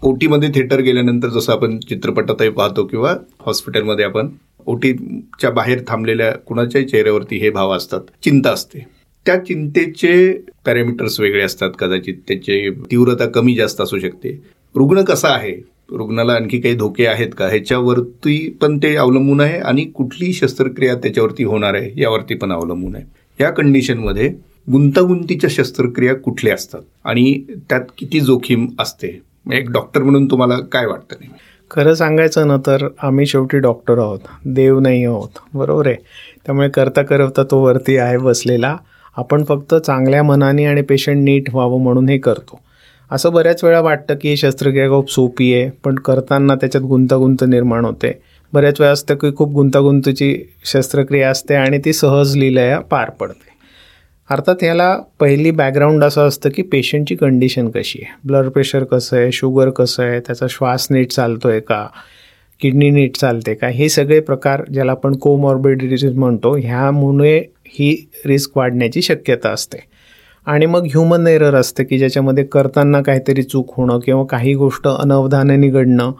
ओटीमध्ये 0.03 0.49
थिएटर 0.49 0.79
गेल्यानंतर 0.81 1.27
जसं 1.29 1.51
आपण 1.53 1.77
चित्रपटातही 1.79 2.49
पाहतो 2.49 2.85
किंवा 2.85 3.13
हॉस्पिटलमध्ये 3.45 4.05
आपण 4.05 4.29
ओटीच्या 4.65 5.49
बाहेर 5.49 5.81
थांबलेल्या 5.87 6.31
कुणाच्याही 6.37 6.87
चेहऱ्यावरती 6.87 7.37
हे 7.37 7.49
भाव 7.49 7.71
असतात 7.71 8.01
चिंता 8.23 8.51
असते. 8.51 8.85
त्या 9.25 9.35
चिंतेचे 9.45 10.31
पॅरामीटर्स 10.65 11.19
वेगळे 11.19 11.41
असतात 11.41 11.71
कदाचित 11.79 12.15
त्याचे 12.27 12.69
तीव्रता 12.91 13.25
कमी 13.25 13.55
जास्त 13.55 13.81
असू 13.81 13.99
शकते. 13.99 14.39
रुग्ण 14.75 15.03
कसा 15.03 15.29
आहे? 15.29 15.72
रुग्णाला 15.93 16.33
आणखी 16.33 16.59
काही 16.59 16.75
धोके 16.75 17.05
आहेत 17.05 17.29
का? 17.37 17.45
ह्याच्यावरती 17.45 18.57
पण 18.61 18.77
ते 18.77 18.95
अवलंबून 18.95 19.41
आहे 19.41 19.59
आणि 19.59 19.83
कुठली 19.85 20.33
शस्त्रक्रिया 20.33 20.95
त्याच्यावरती 20.95 21.43
होणार 21.43 21.73
आहे 21.73 22.01
यावरती 22.01 22.35
पण 22.35 22.51
अवलंबून 22.51 22.95
आहे. 22.95 23.05
या 23.39 23.49
कंडिशनमध्ये 23.49 24.33
गुंतागुंतीच्या 24.71 25.49
शस्त्रक्रिया 25.53 26.15
कुठल्या 26.15 26.53
असतात 26.53 26.81
आणि 27.03 27.43
त्यात 27.69 27.81
किती 27.97 28.19
जोखीम 28.19 28.67
असते? 28.79 29.21
एक 29.53 29.71
डॉक्टर 29.71 30.03
म्हणून 30.03 30.25
तुम्हाला 30.25 30.59
काय 30.59 30.85
वाटतं 30.85 31.15
नाही 31.19 31.31
खरं 31.71 31.93
सांगायचं 31.93 32.47
ना 32.47 32.57
तर 32.57 32.87
आम्ही 33.01 33.25
शेवटी 33.25 33.59
डॉक्टर 33.59 33.97
आहोत. 33.97 34.19
देव 34.45 34.79
नाही 34.79 35.05
आहोत. 35.05 35.29
बरोबर 35.53 35.87
आहे? 35.87 35.95
त्यामुळे 36.45 36.69
करता 36.69 37.01
करता 37.01 37.43
तो 37.43 37.63
वरती 37.63 37.97
आहे 37.97 38.17
बसलेला. 38.17 38.77
आपण 39.17 39.43
फक्त 39.43 39.75
चांगल्या 39.75 40.23
मनाने 40.23 40.65
आणि 40.65 40.81
पेशंट 40.81 41.23
नीट 41.23 41.43
व्हावं 41.53 41.83
म्हणून 41.83 42.09
हे 42.09 42.17
करतो. 42.17 42.59
असं 43.13 43.31
बऱ्याच 43.33 43.63
वेळा 43.63 43.81
वाटतं 43.81 44.15
की 44.21 44.37
शस्त्रक्रिया 44.37 44.89
खूप 44.89 45.11
सोपी 45.11 45.53
आहे 45.53 45.69
पण 45.83 45.95
करताना 45.95 46.55
त्याच्यात 46.55 46.83
गुंतागुंत 46.83 47.43
निर्माण 47.43 47.85
होते. 47.85 48.11
बऱ्याच 48.53 48.81
वेळा 48.81 48.91
असतं 48.91 49.15
की 49.15 49.35
खूप 49.35 49.51
गुंतागुंतीची 49.53 50.35
शस्त्रक्रिया 50.65 51.29
असते 51.29 51.55
आणि 51.55 51.79
ती 51.85 51.93
सहज 51.93 52.35
लिहिल्या 52.37 52.79
पार 52.79 53.09
पडते. 53.09 53.51
अर्थात 54.29 54.55
ह्याला 54.61 54.97
पहिली 55.19 55.51
बॅकग्राऊंड 55.51 56.03
असं 56.03 56.27
असतं 56.27 56.49
की 56.49 56.61
पेशंटची 56.61 57.15
कंडिशन 57.15 57.69
कशी 57.69 57.99
आहे. 58.01 58.13
ब्लड 58.27 58.49
प्रेशर 58.49 58.83
कसं 58.83 59.17
आहे 59.17 59.31
शुगर 59.31 59.69
कसं 59.69 60.03
आहे 60.03 60.19
त्याचा 60.19 60.45
श्वास 60.49 60.87
नीट 60.91 61.11
चालतो 61.11 61.49
आहे 61.49 61.59
का 61.59 61.87
किडनी 62.61 62.89
नीट 62.89 63.17
चालते 63.17 63.53
का 63.53 63.67
हे 63.67 63.89
सगळे 63.89 64.19
प्रकार 64.19 64.63
ज्याला 64.73 64.91
आपण 64.91 65.15
कोमॉर्बिडिटीज 65.15 66.05
म्हणतो 66.05 66.55
ह्यामुळे 66.55 67.37
ही 67.65 67.95
रिस्क 68.25 68.57
वाढण्याची 68.57 69.01
शक्यता 69.01 69.49
असते. 69.49 69.92
आणि 70.47 70.65
मग 70.65 70.85
ह्युमन 70.85 71.27
एरर 71.27 71.55
असते 71.55 71.83
की 71.83 71.97
ज्याच्यामध्ये 71.97 72.43
करताना 72.43 73.01
काहीतरी 73.01 73.43
चूक 73.43 73.73
होणं 73.77 73.99
किंवा 73.99 74.23
काही 74.29 74.53
गोष्ट 74.53 74.87
अनवधानाने 74.87 75.69
घडणं 75.69 76.11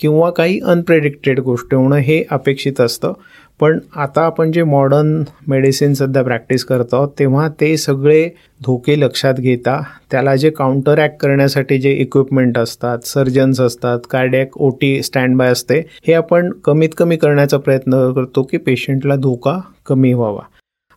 किंवा 0.00 0.30
काही 0.30 0.58
अनप्रेडिक्टेड 0.60 1.40
गोष्ट 1.40 1.74
होणं 1.74 1.96
हे 1.96 2.22
अपेक्षित 2.30 2.80
असतं. 2.80 3.12
पण 3.60 3.78
आता 3.96 4.20
आपण 4.26 4.52
जे 4.52 4.62
मॉडर्न 4.62 5.22
मेडिसिन 5.48 5.92
सध्या 5.94 6.22
प्रॅक्टिस 6.22 6.64
करतो 6.64 7.04
तेव्हा 7.18 7.48
ते 7.60 7.76
सगळे 7.76 8.24
धोके 8.60 8.98
लक्षात 9.00 9.34
घेता 9.34 9.80
त्याला 10.10 10.34
जे 10.36 10.50
काउंटर 10.50 10.98
ॲक्ट 10.98 11.16
करण्यासाठी 11.20 11.78
जे 11.78 11.92
इक्विपमेंट 11.92 12.58
असतात 12.58 13.06
सर्जन्स 13.06 13.60
असतात 13.60 14.06
cardiac 14.10 14.58
O 14.58 14.70
T 14.80 15.02
stand 15.02 15.36
by 15.36 15.52
असते 15.52 15.78
हे 16.06 16.12
आपण 16.12 16.50
कमीत 16.64 16.94
कमी 16.98 17.16
करण्याचा 17.16 17.58
प्रयत्न 17.58 18.10
करतो 18.12 18.42
की 18.42 18.56
पेशंटला 18.56 19.16
धोका 19.16 19.58
कमी 19.86 20.12
व्हावा. 20.12 20.42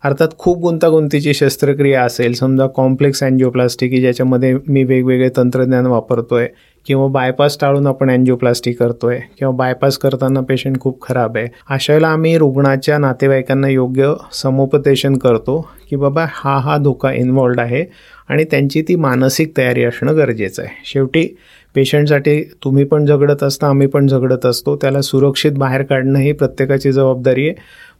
अर्थात 0.07 0.27
खूप 0.37 0.59
गुंतागुंतीची 0.59 1.33
शस्त्रक्रिया 1.33 2.03
असेल 2.03 2.33
समजा 2.33 2.65
कॉम्प्लेक्स 2.67 3.23
अँजिओप्लास्टी 3.23 3.87
की 3.89 3.99
ज्याच्यामध्ये 4.01 4.53
मी 4.67 4.83
वेगवेगळे 4.83 5.29
तंत्रज्ञान 5.37 5.85
वापरतोय 5.85 6.47
किंवा 6.85 7.07
बायपास 7.07 7.57
टाळून 7.61 7.87
आपण 7.87 8.09
अँजिओप्लास्टी 8.09 8.71
करतोय 8.73 9.19
किंवा 9.39 9.53
बायपास 9.55 9.97
करताना 9.97 10.41
पेशंट 10.41 10.79
खूप 10.79 11.01
खराब 11.01 11.37
आहे 11.37 11.47
अशा 11.69 11.93
वेळेला 11.93 12.07
आम्ही 12.07 12.37
रुग्णाच्या 12.37 12.97
नातेवाईकांना 12.97 13.69
योग्य 13.69 14.13
समुपदेशन 14.33 15.17
करतो 15.17 15.59
की 15.89 15.95
बाबा 15.95 16.25
हा 16.29 16.57
हा 16.59 16.77
धोका 16.77 17.11
इन्वॉल्ड 17.13 17.59
आहे 17.59 17.83
आणि 18.29 18.43
त्यांची 18.43 18.81
ती 18.81 18.95
मानसिक 18.95 19.57
तयारी 19.57 19.83
असणं 19.83 20.15
गरजेचं 20.17 20.63
आहे. 20.63 20.71
शेवटी 20.85 21.27
पेशंटसाठी 21.75 22.41
तुम्ही 22.63 22.83
पण 22.83 23.05
झगडत 23.05 23.43
असता 23.43 23.67
आम्ही 23.67 23.87
पण 23.87 24.07
झगडत 24.07 24.45
असतो 24.45 24.75
त्याला 24.75 25.01
सुरक्षित 25.01 25.57
बाहेर 25.57 25.83
काढणं 25.83 26.19
ही 26.19 26.31
प्रत्येकाची 26.31 26.91
जबाबदारी 26.91 27.49
आहे 27.49 27.55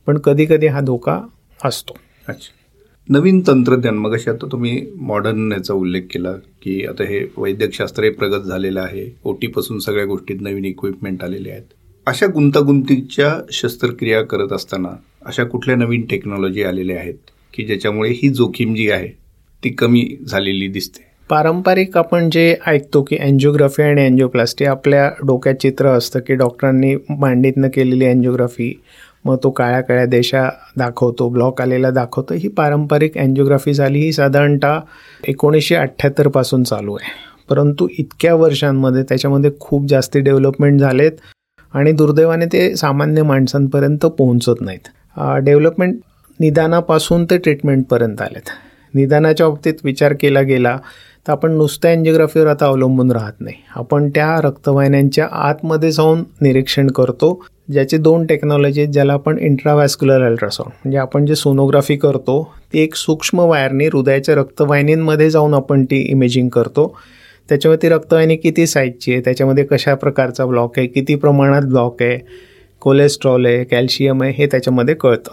पण 0.07 0.17
कधीकधी 0.17 0.67
हा 0.67 0.81
धोका 0.81 1.19
असतो. 1.65 1.97
अच्छा. 2.27 2.53
नवीन 3.09 3.39
तंत्रज्ञान 3.47 3.95
मग 3.95 4.13
अशी 4.13 4.29
आता 4.29 4.47
तुम्ही 4.51 4.85
मॉडर्न 4.95 5.51
याचा 5.51 5.73
उल्लेख 5.73 6.01
केला 6.11 6.31
की 6.33 6.85
आता 6.85 7.03
हे 7.03 7.19
वैद्यकशास्त्र 7.37 8.09
प्रगत 8.09 8.47
झालेलं 8.47 8.79
आहे. 8.81 9.05
ओटीपासून 9.23 9.79
सगळ्या 9.79 10.05
गोष्टीत 10.05 10.41
नवीन 10.41 10.65
इक्विपमेंट 10.65 11.23
आलेले 11.23 11.51
आहेत. 11.51 11.63
अशा 12.07 12.27
गुंतागुंतीच्या 12.27 13.33
शस्त्रक्रिया 13.51 14.21
करत 14.21 14.53
असताना 14.53 14.89
अशा 15.25 15.43
कुठल्या 15.43 15.75
नवीन 15.75 16.01
टेक्नॉलॉजी 16.01 16.63
आलेल्या 16.63 16.97
आहेत 16.97 17.31
की 17.53 17.63
ज्याच्यामुळे 17.63 18.09
ही 18.09 18.29
जोखीम 18.29 18.75
जी 18.75 18.89
आहे 18.89 19.07
ती 19.63 19.69
कमी 19.69 20.05
झालेली 20.27 20.67
दिसते? 20.67 21.05
पारंपरिक 21.29 21.97
आपण 21.97 22.29
जे 22.29 22.55
ऐकतो 22.67 23.01
की 23.03 23.17
अँजिओग्राफी 23.17 23.83
आणि 23.83 24.05
अँजिओप्लास्टी 24.05 24.65
आपल्या 24.65 25.09
डोक्यात 25.27 25.55
चित्र 25.55 25.87
असतं 25.87 26.19
की 26.19 26.35
डॉक्टरांनी 26.35 26.95
मांडीतनं 27.09 27.67
केलेली 27.67 28.05
अँजिओग्राफी 28.05 28.73
मग 29.27 29.37
तो 29.43 29.49
काळ्या 29.51 29.81
काळ्या 29.81 30.05
देशा 30.05 30.49
दाखवतो 30.77 31.27
ब्लॉक 31.29 31.61
आलेला 31.61 31.89
दाखवतो. 31.91 32.33
ही 32.33 32.47
पारंपरिक 32.47 33.17
अँजिओग्राफी 33.17 33.73
झाली. 33.73 33.99
ही 33.99 34.11
साधारणतः 34.13 34.79
एकोणीसशे 35.27 35.75
अठ्ठ्याहत्तरपासून 35.75 36.63
चालू 36.63 36.93
आहे. 36.93 37.09
परंतु 37.49 37.87
इतक्या 37.99 38.33
वर्षांमध्ये 38.35 39.03
त्याच्यामध्ये 39.03 39.51
खूप 39.59 39.87
जास्ती 39.89 40.19
डेव्हलपमेंट 40.19 40.79
झालेत 40.79 41.11
आणि 41.73 41.91
दुर्दैवाने 41.91 42.45
ते 42.45 42.75
सामान्य 42.75 43.23
माणसांपर्यंत 43.23 44.05
पोहोचत 44.05 44.61
नाहीत. 44.61 44.87
डेव्हलपमेंट 45.43 45.95
निदानापासून 46.39 47.25
ते 47.25 47.37
ट्रीटमेंटपर्यंत 47.37 48.21
आलेत. 48.21 48.49
निदानाच्या 48.93 49.47
बाबतीत 49.47 49.73
विचार 49.83 50.13
केला 50.19 50.41
गेला 50.41 50.77
तर 51.27 51.31
आपण 51.31 51.51
नुसत्या 51.51 51.91
अँजिओग्राफीवर 51.91 52.47
आता 52.47 52.65
अवलंबून 52.65 53.11
राहत 53.11 53.39
नाही. 53.39 53.55
आपण 53.75 54.09
त्या 54.15 54.39
रक्तवाहिन्यांच्या 54.43 55.27
आतमध्ये 55.31 55.91
जाऊन 55.91 56.23
निरीक्षण 56.41 56.87
करतो 56.87 57.45
ज्याचे 57.71 57.97
दोन 57.97 58.25
टेक्नॉलॉजी 58.25 58.81
आहेत 58.81 58.93
ज्याला 58.93 59.13
आपण 59.13 59.37
इंट्रावॅस्क्युलर 59.37 60.25
अल्ट्रासाऊंड 60.25 60.71
म्हणजे 60.83 60.97
आपण 60.97 61.25
जे 61.25 61.35
सोनोग्राफी 61.35 61.95
करतो 61.95 62.41
ती 62.73 62.79
एक 62.79 62.95
सूक्ष्म 62.95 63.39
वायरने 63.39 63.85
हृदयाच्या 63.85 64.35
रक्तवाहिनींमध्ये 64.35 65.29
जाऊन 65.29 65.53
आपण 65.53 65.83
ती 65.83 65.99
इमेजिंग 66.01 66.49
करतो. 66.49 66.97
त्याच्यामुळे 67.49 67.81
ती 67.81 67.89
रक्तवाहिनी 67.89 68.35
किती 68.35 68.67
साईजची 68.67 69.11
आहे 69.11 69.21
त्याच्यामध्ये 69.21 69.63
कशा 69.63 69.95
प्रकारचा 69.95 70.45
ब्लॉक 70.45 70.79
आहे 70.79 70.87
किती 70.87 71.15
प्रमाणात 71.15 71.61
ब्लॉक 71.61 72.01
आहे 72.01 72.17
कोलेस्ट्रॉल 72.81 73.45
आहे 73.45 73.63
कॅल्शियम 73.63 74.23
आहे 74.23 74.33
हे 74.37 74.45
त्याच्यामध्ये 74.45 74.95
कळतं. 74.95 75.31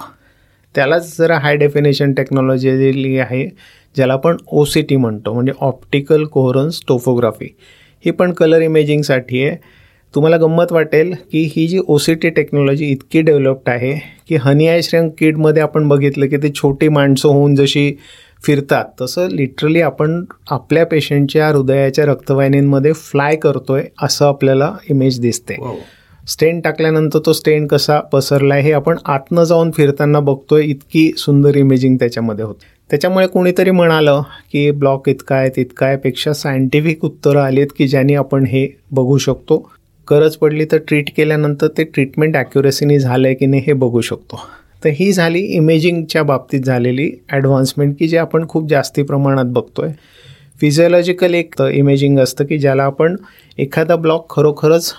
त्यालाच 0.75 1.19
जरा 1.19 1.39
हाय 1.39 1.57
डेफिनेशन 1.57 2.13
टेक्नॉलॉजी 2.13 3.19
आहे. 3.19 3.49
ज्याला 3.97 4.13
आपण 4.13 4.37
ओ 4.47 4.65
सी 4.65 4.83
टी 4.83 4.97
म्हणतो 4.97 5.33
म्हणजे 5.33 5.53
ऑप्टिकल 5.61 6.25
कोहरन्स 6.25 6.81
टोफोग्राफी 6.89 7.55
ही 8.05 8.11
पण 8.11 8.33
कलर 8.33 8.63
इमेजिंगसाठी 8.63 9.43
आहे. 9.45 9.57
तुम्हाला 10.15 10.37
गंमत 10.37 10.73
वाटेल 10.73 11.13
की 11.33 11.43
ही 11.53 11.67
जी 11.67 11.79
ओ 11.89 11.97
सी 11.99 12.15
टी 12.15 12.31
टेक्नॉलॉजी 12.31 12.91
इतकी 12.91 13.21
डेव्हलप्ड 13.21 13.69
आहे 13.69 13.95
की 14.29 14.37
हनी 14.37 14.67
आय 14.69 14.83
श्रंक 14.83 15.13
किडमध्ये 15.19 15.63
आपण 15.63 15.89
बघितलं 15.89 16.27
की 16.27 16.37
ते 16.37 16.51
छोटी 16.55 16.89
माणसं 16.89 17.29
होऊन 17.29 17.55
जशी 17.55 17.93
फिरतात 18.45 18.85
तसं 19.01 19.29
लिटरली 19.31 19.81
आपण 19.81 20.25
आपल्या 20.51 20.85
पेशंटच्या 20.87 21.49
हृदयाच्या 21.49 22.05
रक्तवाहिनींमध्ये 22.05 22.93
फ्लाय 22.93 23.37
करतोय 23.37 23.83
असं 24.03 24.27
आपल्याला 24.27 24.73
इमेज 24.91 25.21
दिसते. 25.21 25.57
स्टेन 26.29 26.61
टाकल्यानंतर 26.61 27.19
तो 27.27 27.33
स्टेन 27.33 27.67
कसा 27.67 27.99
पसरला 28.13 28.55
आहे 28.55 28.63
हे 28.63 28.73
आपण 28.73 28.97
आतनं 29.05 29.45
जाऊन 29.45 29.71
फिरताना 29.71 30.21
बघतोय 30.21 30.65
इतकी 30.65 31.11
सुंदर 31.17 31.57
इमेजिंग 31.57 31.97
त्याच्यामध्ये 31.97 32.45
होते. 32.45 32.74
त्याच्यामुळे 32.91 33.27
कोणीतरी 33.27 33.71
म्हणालं 33.71 34.23
की 34.53 34.71
ब्लॉक 34.71 35.09
इतका 35.09 35.37
आहे 35.37 35.49
तितका 35.57 35.87
आहे 35.87 35.97
पेक्षा 35.97 36.33
सायंटिफिक 36.33 37.05
उत्तरं 37.05 37.41
आलीत 37.41 37.67
की 37.79 37.87
ज्यांनी 37.89 38.15
आपण 38.15 38.45
हे 38.47 38.67
बघू 38.91 39.17
शकतो. 39.19 39.59
गरज 40.09 40.37
पडली 40.37 40.65
तर 40.73 40.79
ट्रीट 40.89 41.11
केल्यानंतर 41.17 41.69
ते 41.79 41.85
ट्रीटमेंट 41.85 42.37
ॲक्युरेसीनी 42.37 42.99
झालं 42.99 43.27
आहे 43.29 43.35
की 43.35 43.47
नाही 43.47 43.63
हे 43.67 43.73
बघू 43.73 44.01
शकतो. 44.01 44.41
तर 44.83 44.91
ही 44.95 45.13
झाली 45.13 45.41
इमेजिंगच्या 45.57 46.23
बाबतीत 46.23 46.61
झालेली 46.61 47.11
ॲडव्हान्समेंट 47.29 47.95
की 47.99 48.09
जे 48.09 48.17
आपण 48.19 48.47
खूप 48.49 48.69
जास्ती 48.69 49.03
प्रमाणात 49.03 49.45
बघतो 49.45 49.83
आहे 49.83 49.95
फिजिओलॉजिकल 50.61 51.35
एक 51.35 51.61
इमेजिंग 51.63 52.19
असतं 52.19 52.45
की 52.45 52.59
ज्याला 52.59 52.85
आपण 52.85 53.17
एखादा 53.59 53.97
ब्लॉक 53.97 54.27
खरोखरच 54.31 54.93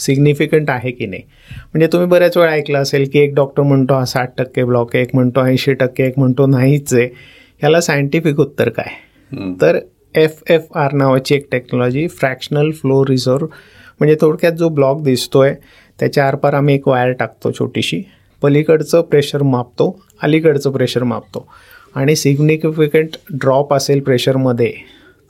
सिग्निफिकंट 0.00 0.70
आहे 0.70 0.90
की 0.90 1.06
नाही? 1.06 1.22
म्हणजे 1.64 1.86
तुम्ही 1.86 2.08
बऱ्याच 2.08 2.36
वेळा 2.36 2.52
ऐकलं 2.52 2.78
असेल 2.78 3.08
की 3.12 3.18
एक 3.18 3.34
डॉक्टर 3.34 3.62
म्हणतो 3.62 3.94
हा 3.94 4.04
साठ 4.04 4.32
टक्के 4.38 4.64
ब्लॉक 4.64 4.94
आहे. 4.94 5.02
एक 5.04 5.14
म्हणतो 5.14 5.44
ऐंशी 5.46 5.72
टक्के. 5.72 6.04
एक 6.04 6.18
म्हणतो 6.18 6.46
नाहीच 6.46 6.94
आहे. 6.94 7.06
ह्याला 7.60 7.80
सायंटिफिक 7.80 8.40
उत्तर 8.40 8.68
काय? 8.68 8.94
तर 9.60 9.78
एफ 10.14 10.42
एफ 10.50 10.76
आर 10.76 10.92
नावाची 10.92 11.34
एक 11.34 11.46
टेक्नॉलॉजी 11.52 12.06
फ्रॅक्शनल 12.08 12.70
फ्लो 12.70 13.04
रिझर्व 13.06 13.46
म्हणजे 14.00 14.16
थोडक्यात 14.20 14.52
जो 14.52 14.68
ब्लॉक 14.68 15.02
दिसतोय 15.02 15.54
त्याच्या 15.98 16.26
आरपार 16.28 16.54
आम्ही 16.54 16.74
एक 16.74 16.88
वायर 16.88 17.12
टाकतो 17.12 17.50
छोटीशी. 17.52 18.02
पलीकडचं 18.42 19.02
प्रेशर 19.02 19.42
मापतो 19.42 19.98
अलीकडचं 20.22 20.70
प्रेशर 20.70 21.02
मापतो. 21.04 21.46
आणि 21.94 22.16
सिग्निफिकंट 22.16 23.16
ड्रॉप 23.32 23.74
असेल 23.74 24.00
प्रेशरमध्ये 24.00 24.72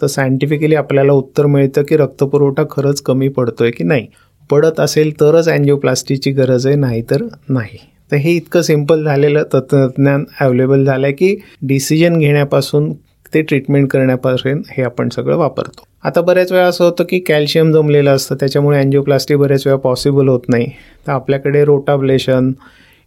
तर 0.00 0.06
सायंटिफिकली 0.06 0.74
आपल्याला 0.74 1.12
उत्तर 1.12 1.46
मिळतं 1.46 1.82
की 1.82 1.96
रक्तपुरवठा 1.96 2.62
खरंच 2.70 3.00
कमी 3.02 3.28
पडतो 3.28 3.64
आहे 3.64 3.72
की 3.72 3.84
नाही? 3.84 4.06
पडत 4.50 4.80
असेल 4.80 5.20
तरच 5.20 5.48
अँजिओप्लास्टीची 5.48 6.30
गरज 6.30 6.66
आहे 6.66 6.76
नाही 6.76 7.02
तर 7.10 7.22
नाही. 7.48 7.78
तर 8.12 8.16
हे 8.16 8.32
इतकं 8.32 8.62
सिंपल 8.62 9.04
झालेलं 9.04 9.42
तंत्रज्ञान 9.52 10.24
अवेलेबल 10.40 10.84
झालं 10.84 11.06
आहे 11.06 11.14
की 11.14 11.36
डिसिजन 11.62 12.18
घेण्यापासून 12.18 12.92
ते 13.34 13.42
ट्रीटमेंट 13.42 13.88
करण्यापासून 13.90 14.62
हे 14.70 14.82
आपण 14.82 15.08
सगळं 15.08 15.36
वापरतो. 15.36 15.84
आता 16.04 16.20
बऱ्याच 16.20 16.52
वेळा 16.52 16.66
असं 16.66 16.84
होतं 16.84 17.04
की 17.04 17.18
कॅल्शियम 17.18 17.72
जमलेलं 17.72 18.10
असतं 18.10 18.34
त्याच्यामुळे 18.34 18.78
अँजिओप्लास्टी 18.78 19.36
बऱ्याच 19.36 19.66
वेळा 19.66 19.78
पॉसिबल 19.78 20.28
होत 20.28 20.48
नाही. 20.48 20.66
तर 21.06 21.12
आपल्याकडे 21.12 21.64
रोटाब्लेशन 21.64 22.52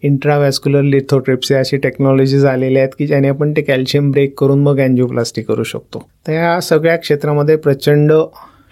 इंट्रावॅस्क्युलर 0.03 0.81
लिथोट्रिप्सी 0.81 1.55
अशी 1.55 1.77
टेक्नॉलॉजीज 1.77 2.45
आलेल्या 2.45 2.81
आहेत 2.81 2.93
की 2.99 3.07
ज्याने 3.07 3.27
आपण 3.27 3.51
ते 3.51 3.61
कॅल्शियम 3.61 4.11
ब्रेक 4.11 4.39
करून 4.39 4.59
मग 4.59 4.79
अँजिओप्लास्टी 4.79 5.41
करू 5.41 5.63
शकतो. 5.63 6.07
तर 6.27 6.33
या 6.33 6.59
सगळ्या 6.61 6.95
क्षेत्रामध्ये 6.95 7.55
प्रचंड 7.55 8.13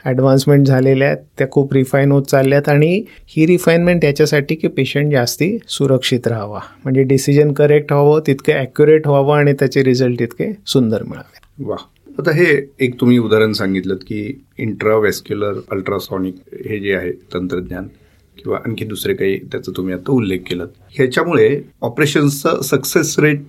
ॲडव्हान्समेंट 0.05 0.67
झालेल्या 0.67 1.07
आहेत 1.07 1.17
त्या 1.37 1.49
खूप 1.51 1.73
रिफाईन 1.73 2.11
होत 2.11 2.23
चालल्या 2.23 2.57
आहेत 2.57 2.69
आणि 2.69 3.03
ही 3.27 3.45
रिफाईनमेंट 3.45 4.05
याच्यासाठी 4.05 4.55
की 4.55 4.67
पेशंट 4.67 5.11
जास्ती 5.11 5.57
सुरक्षित 5.67 6.27
राहावा. 6.27 6.59
म्हणजे 6.83 7.03
डिसिजन 7.03 7.53
करेक्ट 7.53 7.91
व्हावं 7.91 8.21
तितके 8.27 8.53
ॲक्युरेट 8.53 9.07
व्हावं 9.07 9.37
आणि 9.37 9.53
त्याचे 9.53 9.83
रिझल्ट 9.83 10.19
तितके 10.19 10.51
सुंदर 10.67 11.03
मिळावे. 11.03 11.39
वा. 11.59 11.75
आता 12.19 12.31
हे 12.31 12.67
एक 12.79 12.99
तुम्ही 12.99 13.17
उदाहरण 13.17 13.53
सांगितलं 13.53 13.95
की 13.95 14.41
इंट्रावेस्क्युलर 14.57 15.53
अल्ट्रासॉनिक 15.71 16.35
हे 16.69 16.79
जे 16.79 16.93
आहे 16.95 17.11
तंत्रज्ञान 17.33 17.87
किंवा 18.37 18.57
आणखी 18.65 18.85
दुसरे 18.85 19.13
काही 19.13 19.37
त्याचा 19.37 19.71
तुम्ही 19.77 19.93
आता 19.93 20.11
उल्लेख 20.11 20.39
केलात. 20.49 20.67
ह्याच्यामुळे 20.91 21.61
ऑपरेशनचा 21.81 22.61
सक्सेस 22.61 23.19
रेट 23.19 23.41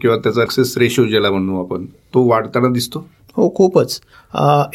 किंवा 0.00 0.16
त्याचा 0.16 0.44
सक्सेस 0.44 0.76
रेशो 0.78 1.04
ज्याला 1.04 1.30
म्हणू 1.30 1.60
आपण 1.60 1.84
तो 2.14 2.28
वाढताना 2.28 2.72
दिसतो? 2.72 3.06
हो 3.36 3.48
खूपच. 3.54 4.00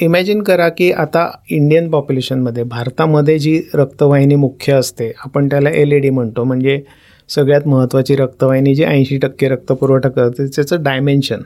इमॅजिन 0.02 0.42
करा 0.44 0.68
की 0.70 0.92
आता 0.92 1.28
इंडियन 1.52 1.90
पॉप्युलेशनमध्ये 1.92 2.64
भारतामध्ये 2.64 3.38
जी 3.40 3.62
रक्तवाहिनी 3.74 4.36
मुख्य 4.36 4.74
असते 4.74 5.12
आपण 5.26 5.48
त्याला 5.48 5.70
एल 5.70 5.92
ई 5.92 6.00
डी 6.00 6.10
म्हणतो. 6.10 6.44
म्हणजे 6.44 6.82
सगळ्यात 7.30 7.68
महत्त्वाची 7.68 8.16
रक्तवाहिनी 8.16 8.76
जी 8.76 8.84
ऐंशी 8.84 9.18
टक्के 9.18 9.48
रक्तपुरवठा 9.50 10.10
करते 10.10 10.46
त्याचं 10.46 10.84
डायमेन्शन 10.84 11.42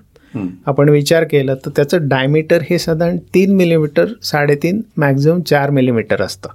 आपण 0.67 0.89
विचार 0.89 1.23
केला 1.23 1.53
तर 1.55 1.69
त्याचं 1.75 2.07
डायमीटर 2.07 2.61
हे 2.69 2.77
साधारण 2.79 3.17
तीन 3.33 3.55
मिलीमीटर 3.55 4.05
साडेतीन 4.23 4.81
मॅक्झिमम 4.97 5.41
चार 5.41 5.69
मिलीमीटर 5.69 6.21
असतं. 6.21 6.49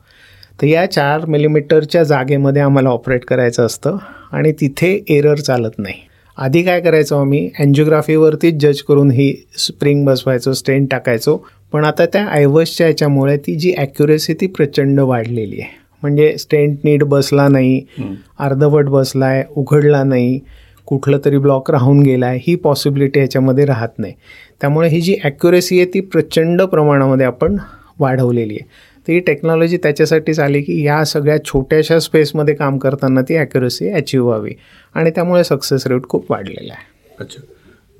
तर 0.60 0.66
या 0.66 0.84
चार 0.90 1.24
मिलीमीटरच्या 1.26 2.02
जागेमध्ये 2.02 2.62
आम्हाला 2.62 2.88
ऑपरेट 2.88 3.24
करायचं 3.24 3.66
असतं 3.66 3.96
आणि 4.32 4.52
तिथे 4.52 4.92
एरर 5.08 5.38
चालत 5.38 5.78
नाही. 5.78 5.94
आधी 6.36 6.62
काय 6.62 6.80
करायचो 6.80 7.16
आम्ही? 7.16 7.48
अँजिओग्राफीवरतीच 7.60 8.54
जज 8.60 8.80
करून 8.82 9.10
ही 9.10 9.32
स्प्रिंग 9.58 10.04
बसवायचो 10.06 10.52
स्टेन 10.52 10.86
टाकायचो. 10.86 11.36
पण 11.72 11.84
आता 11.84 12.06
त्या 12.12 12.26
ऐवजच्या 12.32 12.86
याच्यामुळे 12.86 13.36
ती 13.36 13.54
जी 13.54 13.72
ॲक्युरेसी 13.78 14.34
ती 14.40 14.46
प्रचंड 14.46 15.00
वाढलेली 15.00 15.60
आहे. 15.60 15.70
म्हणजे 16.02 16.36
स्टेंट 16.38 16.78
नीट 16.84 17.02
बसला 17.04 17.46
नाही 17.48 17.80
अर्धवट 18.38 18.88
बसला 18.88 19.26
आहे 19.26 19.42
उघडला 19.56 20.02
नाही 20.04 20.38
कुठलं 20.86 21.18
तरी 21.24 21.38
ब्लॉक 21.38 21.70
राहून 21.70 22.00
गेला 22.02 22.26
आहे 22.26 22.38
ही 22.46 22.54
पॉसिबिलिटी 22.54 23.20
याच्यामध्ये 23.20 23.64
राहत 23.66 23.98
नाही. 23.98 24.12
त्यामुळे 24.60 24.88
ही 24.88 25.00
जी 25.00 25.16
ॲक्युरेसी 25.24 25.78
आहे 25.80 25.90
ती 25.94 26.00
प्रचंड 26.00 26.62
प्रमाणामध्ये 26.62 27.26
आपण 27.26 27.56
वाढवलेली 27.98 28.54
आहे. 28.54 28.90
तर 29.08 29.12
ही 29.12 29.20
टेक्नॉलॉजी 29.20 29.76
त्याच्यासाठीच 29.76 30.40
आली 30.40 30.60
की 30.62 30.82
या 30.82 31.04
सगळ्या 31.04 31.36
छोट्याशा 31.44 31.98
स्पेसमध्ये 31.98 32.54
काम 32.54 32.78
करताना 32.78 33.22
ती 33.22 33.36
ॲक्युरसी 33.36 33.88
अचीव 33.90 34.26
व्हावी. 34.26 34.52
आणि 34.94 35.10
त्यामुळे 35.10 35.44
सक्सेस 35.44 35.86
रेट 35.86 36.08
खूप 36.08 36.30
वाढलेला 36.30 36.72
आहे. 36.72 36.84
अच्छा. 37.20 37.42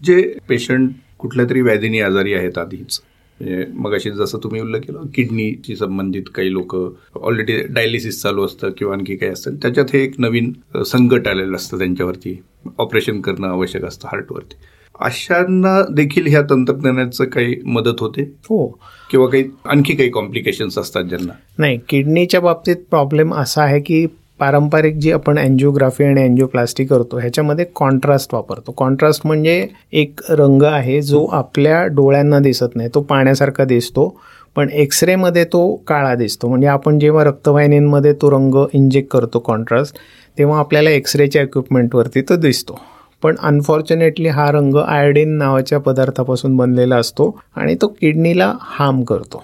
जे 0.03 0.23
पेशंट 0.49 0.91
कुठल्या 1.19 1.45
तरी 1.51 1.61
व्याधीनी 1.61 2.01
आजारी 2.01 2.35
आहेत 2.35 2.59
आधीच 2.59 3.01
म्हणजे 3.41 3.65
मग 3.75 3.95
अशी 3.95 4.11
जसं 4.11 4.39
तुम्ही 4.43 4.61
उल्लेख 4.61 4.81
केला 4.81 5.01
किडनीशी 5.15 5.77
संबंधित 5.77 6.25
काही 6.35 6.53
लोक 6.53 6.75
ऑलरेडी 7.17 7.57
डायलिसिस 7.71 8.21
चालू 8.23 8.45
असतं 8.47 8.71
किंवा 8.79 8.95
आणखी 8.95 9.17
काही 9.17 9.33
असतं 9.33 9.55
त्याच्यात 9.63 9.87
हे 9.93 10.03
एक 10.05 10.15
नवीन 10.19 10.53
संकट 10.87 11.29
आलेलं 11.29 11.57
असतं 11.57 11.79
त्यांच्यावरती. 11.79 12.41
ऑपरेशन 12.79 13.21
करणं 13.21 13.47
आवश्यक 13.49 13.85
असतं 13.85 14.09
हार्टवरती 14.09 14.57
अशांना 15.01 15.83
देखील 15.93 16.27
ह्या 16.27 16.43
तंत्रज्ञानाचं 16.43 17.25
काही 17.25 17.57
मदत 17.67 18.01
होते? 18.01 18.23
हो. 18.23 18.79
किंवा 19.11 19.27
काही 19.27 19.45
आणखी 19.67 19.95
काही 19.95 20.09
कॉम्प्लिकेशन्स 20.11 20.79
असतात 20.79 21.05
ज्यांना? 21.05 21.33
नाही 21.59 21.79
किडनीच्या 21.89 22.41
बाबतीत 22.41 22.77
प्रॉब्लेम 22.91 23.35
असा 23.35 23.63
आहे 23.63 23.81
की 23.81 24.07
पारंपरिक 24.39 24.95
जी 24.95 25.13
आपण 25.13 25.39
अँजिओग्राफी 25.39 26.05
आणि 26.05 26.23
अँजिओप्लास्टी 26.23 26.85
करतो 26.85 27.19
ह्याच्यामध्ये 27.19 27.65
कॉन्ट्रास्ट 27.75 28.35
वापरतो. 28.35 28.73
कॉन्ट्रास्ट 28.73 29.27
म्हणजे 29.27 29.69
एक 29.93 30.21
रंग 30.29 30.63
आहे 30.63 31.03
जो 31.03 31.27
आपल्या 31.27 31.87
डोळ्यांना 31.87 32.39
दिसत 32.39 32.77
नाही. 32.77 32.89
तो 32.95 33.01
पाण्यासारखा 33.01 33.65
दिसतो 33.65 34.21
पण 34.57 34.69
एक्सरेमध्ये 34.73 35.45
तो 35.45 35.75
काळा 35.87 36.15
दिसतो. 36.15 36.49
म्हणजे 36.49 36.67
आपण 36.67 36.99
जेव्हा 36.99 37.25
रक्तवाहिनींमध्ये 37.25 38.13
तो 38.13 38.31
रंग 38.31 38.65
इंजेक्ट 38.73 39.09
करतो 39.11 39.39
कॉन्ट्रास्ट 39.39 39.97
तेव्हा 40.39 40.59
आपल्याला 40.59 40.91
एक्सरेच्या 40.91 41.43
इक्विपमेंटवरती 41.43 42.21
तो 42.21 42.37
दिसतो. 42.37 42.79
पण 43.23 43.37
अनफॉर्च्युनेटली 43.43 44.29
हा 44.29 44.51
रंग 44.53 44.77
आयोडीन 44.77 45.37
नावाच्या 45.39 45.79
पदार्थापासून 45.81 46.57
बनलेला 46.57 46.97
असतो 46.97 47.31
आणि 47.57 47.75
तो 47.75 47.87
किडनीला 48.01 48.53
हार्म 48.61 49.03
करतो. 49.03 49.43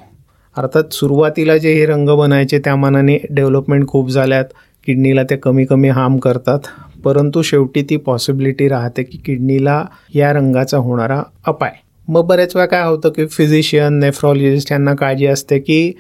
अर्थात 0.57 0.93
सुरुवातीला 0.93 1.57
जे 1.57 1.73
हे 1.73 1.85
रंग 1.87 2.09
बनायचे 2.09 2.59
त्या 2.59 2.77
मानाने 2.77 3.19
डेव्हलपमेंट 3.31 3.87
खूप 3.89 4.11
झाल्यात 4.11 4.45
किडनीला 4.87 5.23
ते 5.23 5.37
कमी 5.37 5.65
कमी 5.65 5.89
हार्म 5.89 6.17
करतात 6.17 6.59
परंतु 7.05 7.43
शेवटी 7.43 7.83
ती 7.83 7.97
पॉसिबिलिटी 7.97 8.69
राहते 8.69 9.03
की 9.03 9.19
किडनीला 9.19 9.83
या 10.15 10.33
रंगाचा 10.33 10.79
होणारा 10.79 11.23
अपाय. 11.47 11.73
मग 12.09 12.27
बऱ्याच 12.27 12.57
वेळा 12.57 12.67
काय 12.67 12.85
होतं 12.85 13.09
की 13.09 13.27
फिजिशियन 13.27 13.99
नेफ्रॉलॉजिस्ट 13.99 14.73
यांना 14.73 14.95
काळजी 14.95 15.27
असते 15.27 15.59
की 15.59 15.91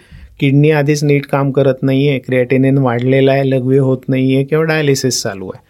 किडनी 0.41 0.71
आधीच 0.71 1.05
नीट 1.05 1.27
काम 1.27 1.51
करत 1.51 1.83
नाही 1.83 2.09
आहे 2.09 2.19
क्रिएटिनिन 2.19 2.79
वाढलेला 2.79 3.33
आहे 3.33 3.51
लघवी 3.51 3.79
होत 3.79 4.09
नाही 4.09 4.35
आहे 4.35 4.45
किंवा 4.45 4.64
डायलिसिस 4.64 5.23
चालू 5.23 5.49
आहे. 5.49 5.67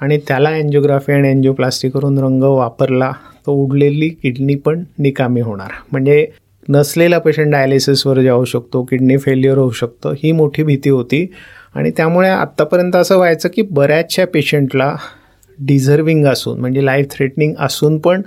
आणि 0.00 0.18
त्याला 0.28 0.56
एन्जिओग्राफी 0.56 1.12
आणि 1.12 1.30
एन्जिओप्लास्टी 1.30 1.88
करून 1.88 2.18
रंग 2.18 2.42
वापरला 2.42 3.12
तर 3.46 3.50
उडलेली 3.50 4.08
किडनी 4.08 4.54
पण 4.54 4.84
निकामी 4.98 5.40
होणार. 5.40 5.70
म्हणजे 5.92 6.26
नसलेला 6.68 7.18
पेशंट 7.18 7.52
डायलिसिसवर 7.52 8.20
जाऊ 8.20 8.44
शकतो 8.44 8.82
किडनी 8.82 9.16
फेल्युअर 9.16 9.58
होऊ 9.58 9.70
शकतं 9.70 10.12
ही 10.12 10.32
मोठी 10.32 10.62
भीती 10.62 10.90
होती. 10.90 11.32
आणि 11.74 11.90
त्यामुळे 11.90 12.28
आत्तापर्यंत 12.28 12.96
असं 12.96 13.16
व्हायचं 13.16 13.48
की 13.54 13.62
बऱ्याचशा 13.62 14.24
पेशंटला 14.34 14.96
डिझर्विंग 15.58 16.26
असून 16.26 16.60
म्हणजे 16.60 16.84
लाईफ 16.86 17.06
थ्रेटनिंग 17.10 17.54
असून 17.58 17.98
पण 17.98 18.22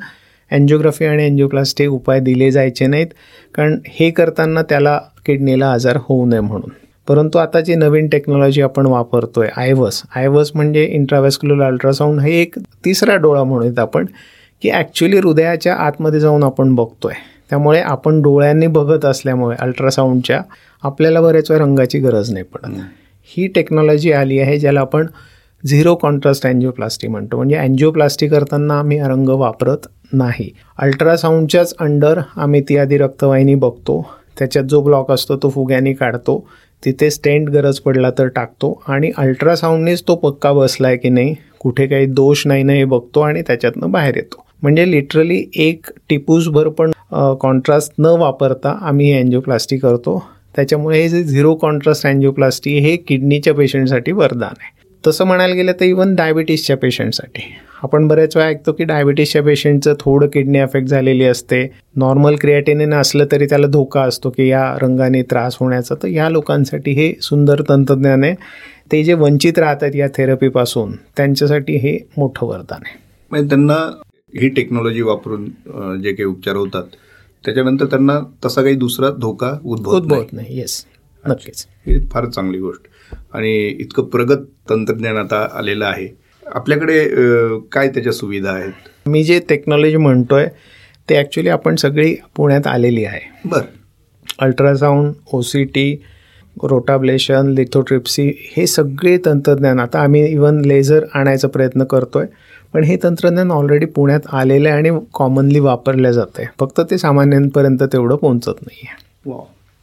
एन्जिओग्राफी 0.52 1.06
आणि 1.06 1.26
एन्जिओप्लास्टी 1.26 1.86
उपाय 1.86 2.20
दिले 2.20 2.52
जायचे 2.52 2.88
नाहीत. 2.88 3.08
कारण 3.56 3.80
हे 3.88 4.12
करताना 4.12 4.62
त्याला 4.62 5.02
किडनीला 5.26 5.72
आजार 5.72 5.98
होऊ 6.02 6.26
नये 6.26 6.40
म्हणून. 6.40 6.72
परंतु 7.12 7.40
आता 7.40 7.60
जी 7.60 7.76
नवीन 7.76 8.08
टेक्नॉलॉजी 8.08 8.62
आपण 8.62 8.86
वापरतोय 8.86 9.48
आयवस 9.58 10.02
आयवस 10.16 10.52
म्हणजे 10.56 10.84
इंट्रावेस्क्युलर 10.86 11.64
अल्ट्रासाऊंड 11.64 12.20
हे 12.20 12.42
एक 12.42 12.60
तिसरा 12.86 13.16
डोळा 13.16 13.44
म्हणूयात 13.44 13.80
आपण 13.80 14.06
की 14.62 14.70
ॲक्च्युली 14.70 15.18
हृदयाच्या 15.18 15.74
आतमध्ये 15.76 16.20
जाऊन 16.20 16.44
आपण 16.44 16.76
बघतोय. 16.76 17.14
त्यामुळे 17.50 17.80
आपण 17.80 18.22
डोळ्यांनी 18.22 18.68
बघत 18.68 19.06
असल्यामुळे 19.06 19.56
अल्ट्रासाऊंडच्या 19.60 20.42
आपल्याला 20.84 21.22
बऱ्याच 21.22 21.52
वेळा 21.52 21.64
रंगाची 21.64 22.00
गरज 22.00 22.32
नाही 22.32 22.46
पडत. 22.46 22.80
ही 23.24 23.48
टेक्नॉलॉजी 23.48 24.12
आली 24.12 24.40
आहे 24.40 24.58
ज्याला 24.60 24.82
आपण 24.82 25.08
झिरो 25.66 25.96
कॉन्ट्रास्ट 25.96 26.48
अँजिओप्लास्टी 26.48 27.08
म्हणतो. 27.08 27.38
म्हणजे 27.38 27.56
अँजिओप्लास्टी 27.56 28.28
करताना 28.28 28.80
आम्ही 28.80 29.00
रंग 29.00 29.30
वापरत 29.30 29.88
नाही. 30.14 30.50
अल्ट्रासाऊंडच्याच 30.78 31.76
अंडर 31.80 32.20
आम्ही 32.36 32.62
ती 32.62 32.78
आधी 32.78 32.98
रक्तवाहिनी 32.98 33.56
बघतो. 33.56 34.02
त्याच्यात 34.40 34.66
जो 34.66 34.82
ब्लॉक 34.82 35.12
असतो 35.12 35.38
तो 35.38 35.50
फुग्याने 35.50 35.94
काढतो. 35.94 36.48
तिथे 36.86 37.10
स्टेंट 37.12 37.50
गरज 37.50 37.80
पडला 37.80 38.10
तर 38.18 38.28
टाकतो. 38.28 38.82
आणि 38.88 39.12
अल्ट्रासाऊंडनेच 39.18 40.04
तो 40.08 40.16
पक्का 40.16 40.52
बसला 40.54 40.88
आहे 40.88 40.98
की 40.98 41.10
नाही 41.10 41.36
कुठे 41.60 41.88
काही 41.88 42.06
दोष 42.06 42.46
नाही 42.48 42.64
ना 42.64 42.74
हे 42.74 42.84
बघतो 42.86 43.20
आणि 43.22 43.42
त्याच्यातनं 43.48 43.92
बाहेर 43.92 44.16
येतो. 44.16 44.46
म्हणजे 44.62 44.90
लिटरली 44.92 45.44
एक 45.60 45.88
टिपूसभर 46.10 46.68
पण 46.70 46.92
कॉन्ट्रास्ट 47.42 47.94
न 48.00 48.06
वापरता 48.20 48.78
आम्ही 48.82 49.12
अँजिओप्लास्टी 49.14 49.78
करतो. 49.78 50.18
त्याच्यामुळे 50.56 51.02
हे 51.02 51.10
जे 51.10 51.24
झिरो 51.24 51.54
कॉन्ट्रास्ट 51.56 52.06
अँजिओप्लास्टी 52.08 52.78
हे 52.80 52.96
किडनीच्या 52.98 53.54
पेशंटसाठी 53.54 54.12
वरदान 54.12 54.54
आहे. 54.60 54.80
तसं 55.04 55.26
म्हणायला 55.26 55.54
गेलं 55.56 55.72
तर 55.80 55.86
इवन 55.86 56.16
डायबिटीसच्या 56.16 56.78
पेशंटसाठी 56.78 57.42
आपण 57.84 58.08
बऱ्याच 58.08 58.36
वेळा 58.38 58.50
ऐकतो 58.50 58.72
की 58.72 58.84
डायबिटीसच्या 58.84 59.42
पेशंटचं 59.44 59.94
थोडं 60.00 60.28
किडनी 60.28 60.58
अफेक्ट 60.60 60.88
झालेली 60.88 61.24
असते. 61.24 61.64
नॉर्मल 61.96 62.36
क्रिएटिनिन 62.42 62.94
असलं 62.94 63.26
तरी 63.32 63.46
त्याला 63.46 63.68
धोका 63.68 64.02
असतो 64.02 64.30
की 64.30 64.48
या 64.48 64.64
रंगाने 64.82 65.22
त्रास 65.22 65.58
होण्याचा. 65.60 65.96
तर 66.04 66.08
या 66.08 66.30
लोकांसाठी 66.30 66.92
हे 66.92 67.14
सुंदर 67.22 67.62
तंत्रज्ञान 67.70 68.24
आहे. 68.24 68.36
ते 68.92 69.04
जे 69.04 69.14
वंचित 69.14 69.60
राहतात 69.60 69.96
या 69.96 70.08
थेरपीपासून 70.08 70.92
त्यांच्यासाठी 71.18 71.76
हे 71.78 71.98
मोठं 72.18 72.46
वरदान 72.48 72.82
आहे. 72.86 73.00
म्हणजे 73.32 73.50
त्यांना 73.50 74.02
ही 74.42 74.50
टेक्नॉलॉजी 74.50 75.02
वापरून 75.02 75.46
जे 76.02 76.12
काही 76.12 76.26
उपचार 76.26 76.56
होतात 76.56 76.84
त्याच्यानंतर 77.46 77.86
त्यांना 77.86 78.20
तसा 78.46 78.62
काही 78.62 78.76
दुसरा 78.76 79.10
धोका 79.10 79.58
उद्भवत 79.66 79.96
उद्भवत 79.96 80.34
नाही. 80.34 80.60
येस 80.60 80.86
नक्कीच. 81.28 81.66
ही 81.88 82.00
फार 82.12 82.26
चांगली 82.26 82.60
गोष्ट. 82.60 82.82
आणि 83.34 83.68
इतकं 83.80 84.04
प्रगत 84.04 84.46
तंत्रज्ञान 84.70 85.18
आता 85.18 85.48
आलेलं 85.54 85.86
आहे. 85.86 86.21
आपल्याकडे 86.44 87.04
काय 87.72 87.88
त्याच्या 87.88 88.14
सुविधा 88.14 88.52
आहेत? 88.52 89.08
मी 89.08 89.24
जे 89.24 89.40
टेक्नॉलॉजी 89.50 89.98
म्हणतोय 89.98 90.48
ते 91.10 91.16
ॲक्च्युली 91.18 91.50
आपण 91.50 91.76
सगळी 91.76 92.16
पुण्यात 92.36 92.68
आलेली 92.68 93.04
आहे. 93.06 93.20
बर. 93.46 93.62
Ultrasound 94.40 95.14
O 95.34 95.42
C 95.42 95.64
T 95.64 95.96
rotablation 96.64 97.50
lithotripsy 97.50 98.28
हे 98.52 98.66
सगळे 98.68 99.18
तंत्रज्ञान 99.26 99.80
आता 99.80 100.00
आम्ही 100.00 100.26
इवन 100.26 100.60
लेझर 100.66 101.04
आणायचा 101.14 101.48
प्रयत्न 101.48 101.84
करतोय 101.84 102.26
पण 102.74 102.84
हे 102.84 102.98
तंत्रज्ञान 103.04 103.52
ऑलरेडी 103.52 103.86
पुण्यात 103.86 104.28
आलेलं 104.34 104.70
आहे 104.70 104.78
आणि 104.78 105.00
कॉमनली 105.14 105.60
वापरलं 105.60 106.12
जातं 106.12 106.42
आहे 106.42 106.48
फक्त 106.60 106.82
ते 106.92 106.98
सामान्यांपर्यंत 106.98 107.84
तेवढं 107.84 108.16
पोहोचत 108.16 108.62
नाही 108.62 108.88
आहे 108.88 109.40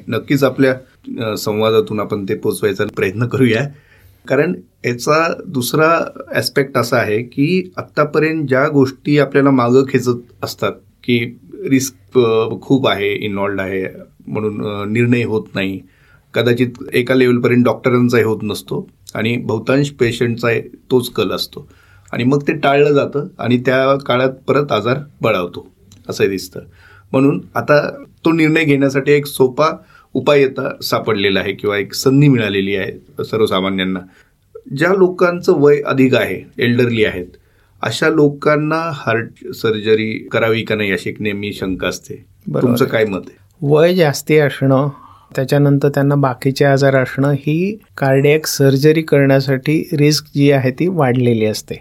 नक्कीच 0.08 0.44
आपल्या 0.44 1.34
संवादातून 1.36 2.00
आपण 2.00 2.24
ते 2.28 2.34
पोचवायचा 2.34 2.84
प्रयत्न 2.96 3.26
करूया. 3.26 3.66
कारण 4.28 4.54
याचा 4.84 5.26
दुसरा 5.46 5.90
ॲस्पेक्ट 6.34 6.76
असा 6.78 6.96
आहे 6.96 7.22
की 7.22 7.70
आत्तापर्यंत 7.76 8.46
ज्या 8.48 8.66
गोष्टी 8.68 9.18
आपल्याला 9.18 9.50
मागं 9.50 9.84
खेचत 9.88 10.44
असतात 10.44 10.72
की 11.04 11.18
रिस्क 11.70 12.18
खूप 12.62 12.88
आहे 12.88 13.12
इन्वॉल्ड 13.26 13.60
आहे 13.60 13.84
म्हणून 14.26 14.92
निर्णय 14.92 15.22
होत 15.24 15.46
नाही. 15.54 15.80
कदाचित 16.34 16.82
एका 16.92 17.14
लेवलपर्यंत 17.14 17.64
डॉक्टरांचाही 17.64 18.24
होत 18.24 18.38
नसतो 18.42 18.86
आणि 19.14 19.36
बहुतांश 19.36 19.90
पेशंटचा 19.90 20.48
तोच 20.90 21.08
कल 21.10 21.30
असतो. 21.32 21.68
आणि 22.12 22.24
मग 22.24 22.42
ते 22.48 22.52
टाळलं 22.52 22.92
जातं 22.94 23.26
आणि 23.38 23.58
त्या 23.66 23.96
काळात 23.96 24.32
परत 24.48 24.72
आजार 24.72 24.98
बळावतो 25.20 25.66
असं 26.08 26.28
दिसतं. 26.28 26.60
म्हणून 27.12 27.40
आता 27.54 27.80
तो 28.24 28.32
निर्णय 28.32 28.64
घेण्यासाठी 28.64 29.12
एक 29.12 29.26
सोपा 29.26 29.70
उपाय 30.18 30.40
येता 30.40 30.70
सापडलेला 30.82 31.40
आहे 31.40 31.52
किंवा 31.52 31.76
एक 31.78 31.94
संधी 31.94 32.28
मिळालेली 32.28 32.76
आहे 32.76 33.24
सर्वसामान्यांना. 33.24 34.00
ज्या 34.76 34.92
लोकांचं 34.92 35.60
वय 35.60 35.80
अधिक 35.86 36.14
आहे 36.14 36.40
एल्डरली 36.58 37.04
आहेत 37.04 37.36
अशा 37.82 38.08
लोकांना 38.08 38.80
हार्ट 38.94 39.52
सर्जरी 39.54 40.12
करावी 40.32 40.62
का 40.62 40.74
नाही 40.74 40.92
अशी 40.92 41.10
एक 41.10 41.20
नेहमी 41.20 41.52
शंका 41.52 41.88
असते. 41.88 42.14
तुमचं 42.54 42.84
काय 42.84 43.04
मत 43.04 43.28
आहे? 43.28 43.36
वय 43.62 43.94
जास्ती 43.94 44.38
असणं 44.38 44.88
त्याच्यानंतर 45.36 45.88
त्यांना 45.88 46.14
बाकीचे 46.14 46.64
आजार 46.64 46.96
असणं 46.96 47.32
ही 47.32 47.78
कार्डियक 47.98 48.46
सर्जरी 48.46 49.02
करण्यासाठी 49.02 49.82
रिस्क 49.92 50.24
जी 50.34 50.50
आहे 50.50 50.70
ती 50.70 50.86
वाढलेली 50.88 51.44
असते. 51.44 51.74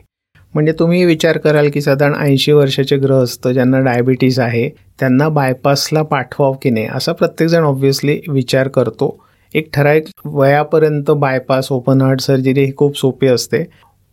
म्हणजे 0.58 0.74
तुम्ही 0.80 1.06
विचार 1.06 1.38
कराल 1.38 1.70
की 1.70 1.82
साधारण 1.82 2.16
ऐंशी 2.16 2.52
वर्षाचे 2.52 2.98
ग्रहस्थ 2.98 3.48
ज्यांना 3.48 3.80
डायबिटीज 3.80 4.40
आहे 4.40 4.70
त्यांना 4.70 5.30
बायपासला 5.30 6.02
पाठवावं 6.02 6.56
की 6.62 6.70
नाही? 6.70 6.88
असा 6.96 7.12
प्रत्येकजण 7.12 7.64
ऑब्व्हियसली 7.64 8.20
विचार 8.28 8.68
करतो. 8.68 9.24
एक 9.56 9.70
ठराविक 9.74 10.04
वयापर्यंत 10.26 11.12
बायपास 11.12 11.72
ओपन 11.72 12.02
हार्ट 12.02 12.20
सर्जरी 12.20 12.66
ही 12.66 12.72
खूप 12.78 12.98
सोपी 12.98 13.28
असते. 13.28 13.64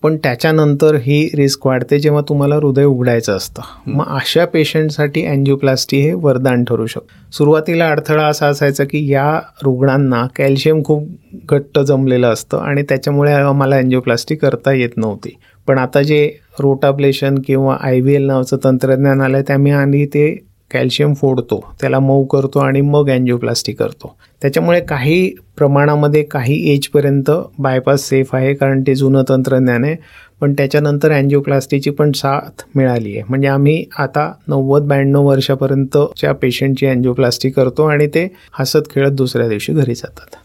पण 0.03 0.17
त्याच्यानंतर 0.17 0.95
ही 0.95 1.31
रिस्क 1.35 1.67
वाढते 1.67 1.99
जेव्हा 1.99 2.23
तुम्हाला 2.29 2.55
हृदय 2.55 2.85
उघडायचं 2.85 3.37
असतं. 3.37 3.63
मग 3.87 4.05
अशा 4.07 4.45
पेशंटसाठी 4.45 5.27
अँजिओप्लास्टी 5.27 6.01
हे 6.01 6.13
वरदान 6.13 6.65
ठरू 6.65 6.87
शकतं. 6.87 7.31
सुरुवातीला 7.33 7.89
अडथळा 7.89 8.27
असा 8.27 8.47
असायचा 8.47 8.85
की 8.85 9.13
या 9.13 9.41
रुग्णांना 9.63 10.27
कॅल्शियम 10.37 10.83
खूप 10.85 11.09
घट्ट 11.51 11.79
जमलेलं 11.79 12.33
असतं 12.33 12.59
आणि 12.59 12.83
त्याच्यामुळे 12.83 13.33
आम्हाला 13.33 13.77
अँजिओप्लास्टी 13.77 14.37
करता 14.37 14.73
येत 14.73 14.91
नव्हती. 14.97 15.37
पण 15.69 15.79
आता 15.79 16.03
जे 16.03 16.27
रोटाब्लेशन 16.61 17.39
किंवा 17.47 17.77
आय 17.81 18.01
व्ही 18.01 18.15
एल 18.15 18.27
नावाचं 18.27 18.57
तंत्रज्ञान 18.65 19.21
आलं 19.21 19.37
आहे 19.37 19.45
त्यामुळे 19.47 19.73
आणि 19.73 20.05
ते 20.07 20.35
कॅल्शियम 20.71 21.13
फोडतो 21.15 21.61
त्याला 21.81 21.99
मऊ 21.99 22.25
करतो 22.25 22.59
आणि 22.59 22.81
मग 22.81 23.11
अँजिओप्लास्टी 23.11 23.73
करतो. 23.73 24.17
त्याच्यामुळे 24.43 24.81
काही 24.81 25.35
प्रमाणामध्ये 25.57 26.23
काही 26.23 26.57
एजपर्यंत 26.73 27.31
बायपास 27.59 28.09
सेफ 28.09 28.35
आहे 28.35 28.55
कारण 28.55 28.83
ते 28.87 28.95
जुनं 28.95 29.23
तंत्रज्ञान 29.29 29.85
आहे. 29.85 29.97
पण 30.41 30.53
त्याच्यानंतर 30.53 31.13
अँजिओप्लास्टीची 31.13 31.91
पण 31.91 32.13
साथ 32.13 32.63
मिळाली 32.75 33.15
आहे. 33.15 33.23
म्हणजे 33.29 33.49
आम्ही 33.49 33.85
आता 33.99 34.33
नव्वद 34.49 34.83
ब्याण्णव 34.83 35.27
वर्षापर्यंतच्या 35.27 36.33
पेशंटची 36.33 36.87
अँजिओप्लास्टी 36.87 37.51
करतो 37.51 37.85
आणि 37.85 38.07
ते 38.07 38.29
हसत 38.53 38.91
खेळत 38.91 39.13
दुसऱ्या 39.13 39.49
दिवशी 39.49 39.73
घरी 39.73 39.95
जातात. 39.95 40.37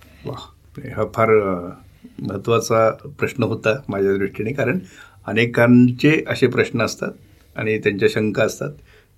हा 0.95 1.05
फार 1.15 1.29
महत्त्वाचा 2.21 2.89
प्रश्न 3.19 3.43
होता 3.43 3.75
माझ्या 3.89 4.13
दृष्टीने 4.13 4.51
कारण 4.51 4.79
अनेकांचे 5.29 6.23
असे 6.27 6.47
प्रश्न 6.47 6.81
असतात 6.81 7.11
आणि 7.55 7.77
त्यांच्या 7.77 8.09
शंका 8.11 8.43
असतात. 8.43 8.71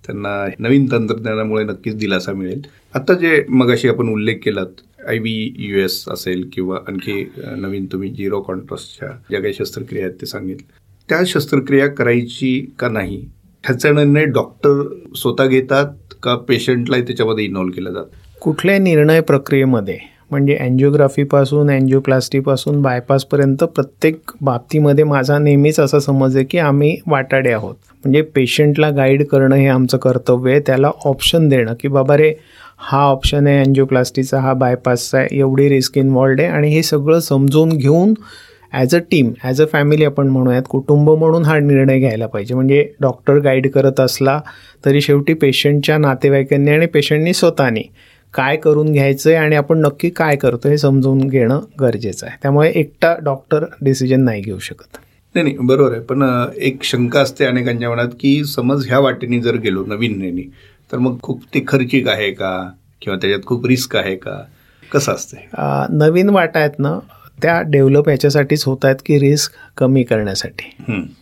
त्यांना 0.06 0.30
नवीन 0.58 0.86
तंत्रज्ञानामुळे 0.92 1.64
नक्कीच 1.64 1.96
दिलासा 1.96 2.32
मिळेल. 2.32 2.62
आत्ता 2.94 3.14
जे 3.14 3.44
मगाशी 3.48 3.88
आपण 3.88 4.08
उल्लेख 4.08 4.38
केलात 4.44 4.80
आय 5.08 5.18
व्ही 5.18 5.54
यू 5.58 5.78
एस 5.78 6.04
असेल 6.08 6.48
किंवा 6.52 6.78
आणखी 6.88 7.22
नवीन 7.58 7.86
तुम्ही 7.92 8.10
झिरो 8.10 8.40
कॉन्ट्रास्टच्या 8.40 9.08
ज्या 9.30 9.40
काही 9.40 9.54
शस्त्रक्रिया 9.54 10.04
आहेत 10.06 10.20
ते 10.20 10.26
सांगितलं. 10.26 10.78
त्या 11.08 11.20
शस्त्रक्रिया 11.26 11.86
करायची 11.86 12.74
का 12.78 12.88
नाही 12.88 13.16
ह्याचा 13.64 13.90
निर्णय 13.90 14.24
डॉक्टर 14.24 14.82
स्वतः 15.16 15.46
घेतात 15.46 16.14
का 16.22 16.34
पेशंटलाही 16.48 17.02
त्याच्यामध्ये 17.02 17.44
इन्व्हॉल्व 17.44 17.72
केला 17.72 17.90
जात? 17.90 18.04
कुठल्याही 18.40 18.80
निर्णय 18.80 19.20
प्रक्रियेमध्ये 19.20 19.98
म्हणजे 20.32 20.54
अँजिओग्राफीपासून 20.56 21.70
अँजिओप्लास्टीपासून 21.70 22.80
बायपासपर्यंत 22.82 23.64
प्रत्येक 23.64 24.30
बाबतीमध्ये 24.40 25.04
माझा 25.04 25.38
नेहमीच 25.38 25.80
असा 25.80 25.98
समज 26.00 26.36
आहे 26.36 26.44
की 26.44 26.58
आम्ही 26.58 26.96
वाटाडे 27.06 27.52
आहोत. 27.52 27.74
म्हणजे 28.04 28.22
पेशंटला 28.34 28.88
गाईड 28.90 29.24
करणं 29.28 29.54
हे 29.54 29.66
आमचं 29.68 29.98
कर्तव्य 29.98 30.52
आहे. 30.52 30.60
त्याला 30.66 30.90
ऑप्शन 31.04 31.48
देणं 31.48 31.74
की 31.80 31.88
बाबा 31.88 32.16
रे 32.16 32.32
हा 32.80 33.00
ऑप्शन 33.00 33.46
आहे 33.46 33.58
अँजिओप्लास्टीचा 33.64 34.40
हा 34.40 34.52
बायपासचा 34.54 35.18
आहे 35.18 35.38
एवढी 35.38 35.68
रिस्क 35.68 35.98
इन्वॉल्ड 35.98 36.40
आहे. 36.40 36.48
आणि 36.50 36.68
हे 36.74 36.82
सगळं 36.82 37.20
समजून 37.20 37.76
घेऊन 37.76 38.14
as 38.72 38.94
a 38.94 38.98
team 39.10 39.32
as 39.44 39.60
a 39.62 39.64
family 39.72 40.04
आपण 40.04 40.28
म्हणूयात 40.28 40.62
कुटुंब 40.68 41.10
म्हणून 41.10 41.44
हा 41.44 41.58
निर्णय 41.58 41.98
घ्यायला 41.98 42.26
पाहिजे. 42.26 42.54
म्हणजे 42.54 42.86
डॉक्टर 43.00 43.38
गाईड 43.40 43.70
करत 43.72 44.00
असला 44.00 44.40
तरी 44.84 45.00
शेवटी 45.00 45.34
पेशंटच्या 45.34 45.98
नातेवाईकांनी 45.98 46.70
आणि 46.70 46.86
पेशंटनी 46.86 47.34
स्वतःनी 47.34 47.82
काय 48.34 48.56
करून 48.56 48.92
घ्यायचं 48.92 49.30
आहे 49.30 49.38
आणि 49.38 49.56
आपण 49.56 49.78
नक्की 49.78 50.10
काय 50.10 50.36
करतो 50.36 50.68
हे 50.68 50.76
समजून 50.78 51.18
घेणं 51.28 51.60
गरजेचं 51.80 52.26
आहे. 52.26 52.36
त्यामुळे 52.42 52.70
एकटा 52.70 53.14
डॉक्टर 53.24 53.64
डिसिजन 53.82 54.24
नाही 54.24 54.42
घेऊ 54.42 54.58
शकत. 54.58 54.96
नाही 55.34 55.44
नाही 55.44 55.56
बरोबर 55.66 55.92
आहे. 55.92 56.00
पण 56.00 56.22
एक 56.56 56.82
शंका 56.84 57.20
असते 57.20 57.44
अनेकांच्या 57.44 57.90
मनात 57.90 58.08
की 58.20 58.42
समज 58.44 58.86
ह्या 58.88 58.98
वाटेने 58.98 59.40
जर 59.40 59.56
गेलो 59.56 59.84
नवीन 59.88 60.18
नेणी 60.18 60.42
तर 60.92 60.98
मग 60.98 61.16
खूप 61.22 61.42
ते 61.54 61.64
खर्चिक 61.68 62.08
आहे 62.08 62.30
का? 62.30 62.68
किंवा 63.02 63.18
त्याच्यात 63.18 63.44
खूप 63.46 63.66
रिस्क 63.66 63.96
आहे 63.96 64.14
का? 64.16 64.42
कसं 64.92 65.12
असते 65.12 65.46
नवीन 65.96 66.28
वाटा 66.30 66.58
आहेत 66.58 66.78
ना 66.78 66.98
त्या 67.42 67.60
डेव्हलप 67.66 68.08
याच्यासाठीच 68.08 68.64
होत 68.64 68.84
आहेत 68.84 68.96
की 69.06 69.18
रिस्क 69.20 69.52
कमी 69.76 70.02
करण्यासाठी. 70.02 70.70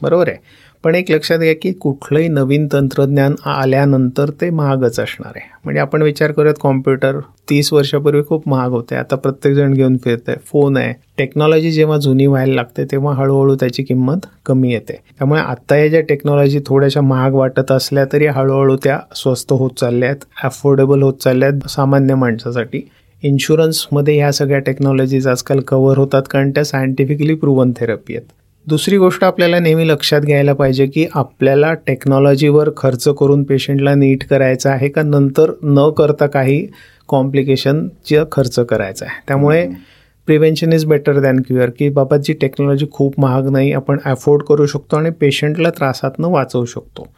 बरोबर 0.02 0.28
आहे. 0.28 0.38
पण 0.84 0.94
एक 0.94 1.10
लक्षात 1.10 1.38
घ्या 1.38 1.54
की 1.62 1.72
कुठलंही 1.72 2.28
नवीन 2.28 2.66
तंत्रज्ञान 2.72 3.34
आल्यानंतर 3.44 4.30
ते 4.30 4.50
महागच 4.50 5.00
असणार 5.00 5.32
आहे. 5.36 5.48
म्हणजे 5.64 5.80
आपण 5.80 6.02
विचार 6.02 6.32
करूयात 6.32 6.54
कॉम्प्युटर 6.60 7.18
तीस 7.50 7.72
वर्षापूर्वी 7.72 8.22
खूप 8.28 8.48
महाग 8.48 8.70
होते. 8.70 8.94
आता 8.94 9.16
प्रत्येकजण 9.16 9.74
घेऊन 9.74 9.96
फिरतंय. 9.96 10.34
फोन 10.46 10.76
आहे. 10.76 10.92
टेक्नॉलॉजी 11.18 11.70
जेव्हा 11.70 11.98
जुनी 11.98 12.26
व्हायला 12.26 12.54
लागते 12.54 12.84
तेव्हा 12.84 13.14
हळूहळू 13.14 13.54
त्याची 13.54 13.82
किंमत 13.82 14.26
कमी 14.46 14.72
येते. 14.72 14.92
त्यामुळे 14.92 15.40
आत्ता 15.40 15.76
या 15.76 15.88
ज्या 15.88 16.00
टेक्नॉलॉजी 16.00 16.60
थोड्याशा 16.66 17.00
महाग 17.00 17.34
वाटत 17.34 17.72
असल्या 17.72 18.04
तरी 18.12 18.26
हळूहळू 18.26 18.76
त्या 18.76 18.98
स्वस्त 19.14 19.52
होत 19.52 19.70
चालल्या 19.80 20.08
आहेत 20.08 20.24
अफोर्डेबल 20.44 21.02
होत 21.02 21.14
चालल्या 21.14 21.48
आहेत 21.48 21.68
सामान्य 21.68 22.14
माणसासाठी. 22.14 22.80
इन्शुरन्समध्ये 23.22 24.14
ह्या 24.16 24.32
सगळ्या 24.32 24.58
टेक्नॉलॉजीज 24.58 25.26
आजकाल 25.28 25.60
कव्हर 25.60 25.98
होतात 25.98 26.22
कारण 26.30 26.50
त्या 26.50 26.64
सायंटिफिकली 26.64 27.34
प्रूव्हन 27.34 27.72
थेरपी 27.72 28.16
आहेत. 28.16 28.26
दुसरी 28.66 28.96
गोष्ट 28.98 29.24
आपल्याला 29.24 29.58
नेहमी 29.58 29.88
लक्षात 29.88 30.20
घ्यायला 30.20 30.52
पाहिजे 30.52 30.86
की 30.86 31.06
आपल्याला 31.14 31.74
टेक्नॉलॉजीवर 31.74 32.70
खर्च 32.76 33.08
करून 33.08 33.42
पेशंटला 33.44 33.94
नीट 33.94 34.24
करायचं 34.24 34.70
आहे 34.70 34.88
का? 34.88 35.02
नंतर 35.02 35.52
न 35.62 35.90
करता 35.90 36.26
काही 36.26 36.66
कॉम्प्लिकेशनचा 37.08 38.24
खर्च 38.32 38.58
करायचा 38.58 39.06
आहे. 39.06 39.22
त्यामुळे 39.28 39.68
prevention 40.26 40.72
is 40.72 40.84
better 40.84 41.20
than 41.20 41.40
cure 41.40 41.70
की 41.78 41.88
बाबा 41.88 42.16
जी 42.16 42.32
टेक्नॉलॉजी 42.32 42.86
खूप 42.90 43.20
महाग 43.20 43.48
नाही 43.48 43.72
आपण 43.72 43.98
अफोर्ड 44.04 44.42
करू 44.42 44.66
शकतो 44.66 44.96
आणि 44.96 45.10
पेशंटला 45.10 45.70
त्रासातनं 45.70 46.28
वाचवू 46.28 46.64
शकतो. 46.64 47.08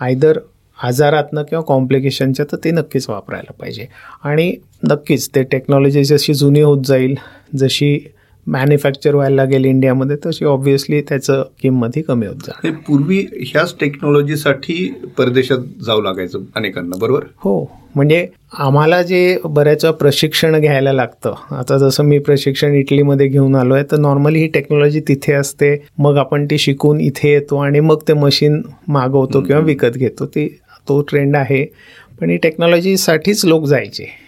आयदर 0.00 0.38
आजारातनं 0.82 1.42
किंवा 1.42 1.62
कॉम्प्लिकेशनच्या 1.62 2.46
तर 2.52 2.56
ते 2.64 2.70
नक्कीच 2.70 3.10
वापरायला 3.10 3.52
पाहिजे. 3.52 3.86
आणि 4.24 4.54
नक्कीच 4.90 5.28
ते 5.34 5.42
टेक्नॉलॉजी 5.42 6.04
जशी 6.04 6.34
जुनी 6.34 6.60
होत 6.60 6.84
जाईल 6.84 7.14
जशी 7.56 8.12
मॅन्युफॅक्चर 8.46 9.14
व्हायला 9.14 9.36
लागेल 9.36 9.64
इंडियामध्ये 9.64 10.16
तशी 10.26 10.44
ऑब्व्हियसली 10.44 11.00
त्याचं 11.00 11.42
किंमतही 11.62 12.02
कमी 12.02 12.26
होत 12.26 12.46
जाईल 12.46 12.74
पूर्वी 12.86 13.18
ह्याच 13.46 13.74
टेक्नॉलॉजीसाठी 13.80 14.92
परदेशात 15.18 15.58
जावं 15.84 16.02
लागायचं 16.02 16.42
अनेकांना 16.56 16.96
बरोबर? 17.00 17.24
हो 17.36 17.64
म्हणजे 17.94 18.26
आम्हाला 18.58 19.02
जे 19.02 19.38
बऱ्याच 19.44 19.84
प्रशिक्षण 19.84 20.58
घ्यायला 20.60 20.92
लागतं 20.92 21.34
आता 21.56 21.78
जसं 21.78 22.04
मी 22.04 22.18
प्रशिक्षण 22.18 22.74
इटलीमध्ये 22.74 23.26
घेऊन 23.28 23.54
आलो 23.54 23.74
आहे 23.74 23.84
तर 23.90 23.96
नॉर्मली 23.96 24.38
ही 24.38 24.46
टेक्नॉलॉजी 24.46 25.00
तिथे 25.08 25.32
असते 25.32 25.76
मग 25.98 26.16
आपण 26.16 26.46
ती 26.46 26.58
शिकून 26.58 27.00
इथे 27.00 27.32
येतो 27.32 27.56
आणि 27.56 27.80
मग 27.80 28.02
ते 28.08 28.12
मशीन 28.12 28.60
मागवतो 28.88 29.40
किंवा 29.40 29.60
विकत 29.62 29.96
घेतो 29.96 30.26
ती 30.26 30.48
तो 30.88 31.00
ट्रेंड 31.02 31.36
आहे. 31.36 31.64
पण 32.20 32.30
ही 32.30 32.36
टेक्नॉलॉजीसाठीच 32.36 33.44
लोक 33.44 33.64
जायचे. 33.64 34.25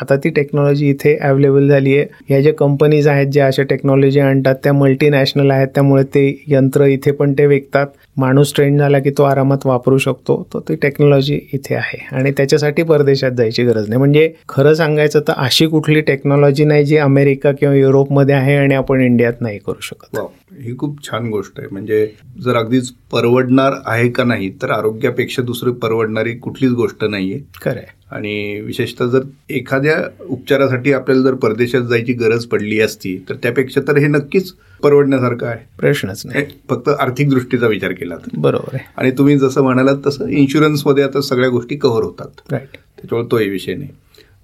आता 0.00 0.16
ती 0.16 0.30
टेक्नॉलॉजी 0.30 0.88
इथे 0.90 1.16
अवेलेबल 1.16 1.68
झाली 1.68 1.96
आहे. 1.96 2.06
ह्या 2.28 2.40
ज्या 2.40 2.52
कंपनीज 2.54 3.08
आहेत 3.08 3.26
ज्या 3.26 3.46
अशा 3.46 3.62
टेक्नॉलॉजी 3.62 4.20
आणतात 4.20 4.54
त्या 4.64 4.72
मल्टीनॅशनल 4.72 5.50
आहेत 5.50 5.68
त्यामुळे 5.74 6.02
ते 6.14 6.26
यंत्र 6.48 6.84
इथे 6.84 7.10
पण 7.10 7.32
ते 7.32 7.46
विकतात. 7.46 7.86
माणूस 8.16 8.54
ट्रेंड 8.54 8.78
झाला 8.78 8.98
की 8.98 9.10
तो 9.18 9.22
आरामात 9.22 9.66
वापरू 9.66 9.98
शकतो. 9.98 10.36
तर 10.54 10.58
ती 10.68 10.74
टेक्नॉलॉजी 10.74 11.38
इथे 11.52 11.74
आहे. 11.74 11.98
आणि 12.12 12.30
त्याच्यासाठी 12.36 12.82
परदेशात 12.82 13.30
जायची 13.30 13.64
गरज 13.64 13.88
नाही. 13.88 13.98
म्हणजे 13.98 14.32
खरं 14.48 14.74
सांगायचं 14.74 15.20
तर 15.28 15.32
अशी 15.36 15.66
कुठली 15.66 16.00
टेक्नॉलॉजी 16.00 16.64
नाही 16.64 16.84
जी 16.84 16.96
अमेरिका 16.96 17.52
किंवा 17.52 17.74
युरोपमध्ये 17.74 18.34
आहे 18.34 18.56
आणि 18.56 18.74
आपण 18.74 19.00
इंडियात 19.00 19.40
नाही 19.40 19.58
करू 19.58 19.80
शकत. 19.80 20.18
ही 20.60 20.76
खूप 20.76 21.02
छान 21.06 21.28
गोष्ट 21.30 21.58
आहे. 21.58 21.68
म्हणजे 21.72 22.06
जर 22.44 22.56
अगदीच 22.56 22.90
परवडणार 23.12 23.74
आहे 23.86 24.08
का 24.08 24.24
नाही 24.24 24.50
तर 24.62 24.70
आरोग्यापेक्षा 24.70 25.42
दुसरी 25.42 25.72
परवडणारी 25.72 26.34
कुठलीच 26.34 26.72
गोष्ट 26.72 27.04
नाहीये. 27.04 27.40
खरं 27.62 27.80
आणि 28.10 28.60
विशेषतः 28.60 29.06
जर 29.06 29.20
एखाद्या 29.50 30.24
उपचारासाठी 30.28 30.92
आपल्याला 30.92 31.22
जर 31.22 31.34
परदेशात 31.34 31.82
जायची 31.82 32.12
गरज 32.12 32.44
पडली 32.44 32.80
असती 32.80 33.24
तर 33.28 33.34
त्यापेक्षा 33.34 33.80
तर 33.80 33.96
हे 33.96 34.06
नक्कीच 34.06 34.54
परवडण्यासारखं 34.82 35.46
आहे. 35.46 35.64
प्रश्नच 35.78 36.22
नाही. 36.26 36.44
फक्त 36.70 36.88
आर्थिक 36.88 37.30
दृष्टीचा 37.30 37.66
विचार 37.66 37.92
केला 37.92 38.16
तर. 38.16 38.30
बरोबर 38.38 38.70
आहे. 38.72 38.84
आणि 38.96 39.10
तुम्ही 39.10 39.38
जसं 39.38 39.62
म्हणालात 39.62 39.96
तसं 40.06 40.26
इन्शुरन्समध्ये 40.26 41.04
आता 41.04 41.20
सगळ्या 41.20 41.48
गोष्टी 41.48 41.76
कव्हर 41.76 42.02
होतात. 42.02 42.40
राईट 42.50 42.68
त्याच्यामुळे 42.72 43.30
तोही 43.30 43.48
विषय 43.48 43.74
नाही. 43.74 43.90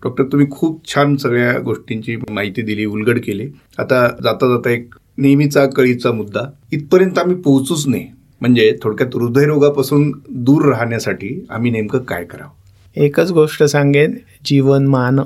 डॉक्टर 0.05 0.25
तुम्ही 0.25 0.51
खूप 0.51 0.95
छान 0.95 1.17
सगळ्या 1.17 1.59
गोष्टींची 1.59 2.17
माहिती 2.31 2.63
दिली 2.63 2.85
उलगड 2.85 3.19
केली. 3.19 3.51
आता 3.79 4.09
जाता 4.23 4.49
जाता 4.49 4.71
एक 4.71 4.95
नेहमीचा 5.19 5.67
कळीचा 5.67 6.13
मुद्दा. 6.13 6.51
इथपर्यंत 6.73 7.19
आम्ही 7.19 7.37
पोहोचूच 7.37 7.89
नाही. 7.89 8.09
म्हणजे 8.41 8.77
थोडक्यात 8.83 9.17
हृदयरोगापासून 9.17 10.13
दूर 10.31 10.65
राहण्यासाठी 10.65 11.47
आम्ही 11.51 11.71
नेमकं 11.71 11.99
काय 11.99 12.25
करावं? 12.25 12.64
एकच 12.97 13.31
गोष्ट 13.31 13.63
सांगेन 13.63 14.15
जीवनमान 14.45 15.19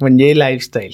म्हणजे 0.00 0.38
लाईफस्टाईल 0.38 0.90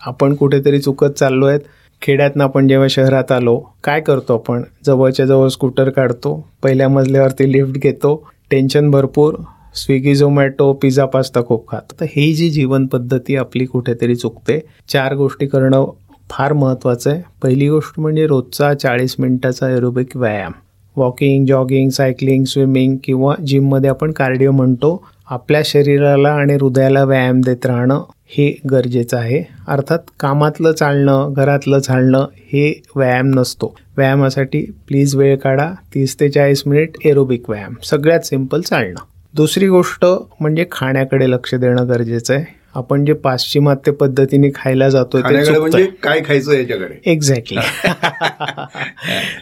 आपण 0.00 0.34
कुठेतरी 0.34 0.78
चुकत 0.78 1.06
चाललो 1.06 1.46
आहेत 1.46 1.60
खेड्यातनं 2.02 2.44
आपण 2.44 2.68
जेव्हा 2.68 2.88
शहरात 2.88 3.32
आलो 3.32 3.56
काय 3.84 4.00
करतो 4.00 4.34
आपण? 4.34 4.62
जवळच्या 4.86 5.26
जवळ 5.26 5.48
स्कूटर 5.48 5.90
काढतो 5.90 6.48
पहिल्या 6.62 6.88
मजल्यावरती 6.88 7.52
लिफ्ट 7.52 7.72
घेतो 7.72 8.28
टेन्शन 8.50 8.90
भरपूर 8.90 9.34
स्विगी 9.74 10.14
झोमॅटो 10.14 10.72
पिझ्झा 10.72 11.04
पास्ता 11.04 11.40
खूप 11.42 11.68
खातो. 11.68 11.94
तर 12.00 12.06
ही 12.10 12.32
जी 12.34 12.50
जीवन 12.50 12.86
पद्धती 12.86 13.36
आपली 13.36 13.64
कुठेतरी 13.64 14.14
चुकते 14.14 14.60
चार 14.88 15.14
गोष्टी 15.14 15.46
करणं 15.46 15.86
फार 16.30 16.52
महत्त्वाचं 16.52 17.10
आहे. 17.10 17.22
पहिली 17.42 17.68
गोष्ट 17.68 18.00
म्हणजे 18.00 18.26
रोजचा 18.26 18.74
चाळीस 18.74 19.16
मिनिटाचा 19.18 19.70
एरोबिक 19.70 20.16
व्यायाम. 20.16 20.52
वॉकिंग 20.96 21.46
जॉगिंग 21.46 21.90
सायकलिंग 21.90 22.44
स्विमिंग 22.44 22.96
किंवा 23.04 23.34
जिममध्ये 23.46 23.90
आपण 23.90 24.12
कार्डिओ 24.12 24.50
म्हणतो. 24.50 25.04
आपल्या 25.32 25.62
शरीराला 25.64 26.28
आणि 26.28 26.54
हृदयाला 26.54 27.04
व्यायाम 27.04 27.40
देत 27.40 27.66
राहणं 27.66 28.02
हे 28.26 28.60
गरजेचं 28.70 29.16
आहे. 29.16 29.42
अर्थात 29.68 29.98
कामातलं 30.20 30.72
चालणं 30.72 31.32
घरातलं 31.36 31.78
चालणं 31.78 32.18
हे 32.34 32.82
व्यायाम 32.96 33.26
नसतो. 33.26 33.74
व्यायामासाठी 33.96 34.60
प्लीज 34.88 35.16
वेळ 35.16 35.36
काढा. 35.36 35.72
तीस 35.94 36.20
ते 36.20 36.28
चाळीस 36.28 36.62
मिनिट 36.66 36.90
एरोबिक 37.04 37.50
व्यायाम. 37.50 37.74
सगळ्यात 37.84 38.20
सिंपल 38.20 38.60
चालणं. 38.60 39.00
दुसरी 39.34 39.68
गोष्ट 39.68 40.04
म्हणजे 40.40 40.66
खाण्याकडे 40.72 41.30
लक्ष 41.30 41.54
देणं 41.54 41.88
गरजेचं 41.88 42.34
आहे. 42.34 42.61
आपण 42.74 43.04
जे 43.04 43.12
पाश्चिमात्य 43.12 43.92
पद्धतीने 43.92 44.48
खायला 44.54 44.88
जातोय 44.88 45.22
म्हणजे 45.22 45.86
काय 46.02 46.20
खायचं 46.24 46.52
याच्याकडे? 46.52 46.94
एक्झॅक्टली 47.06 47.58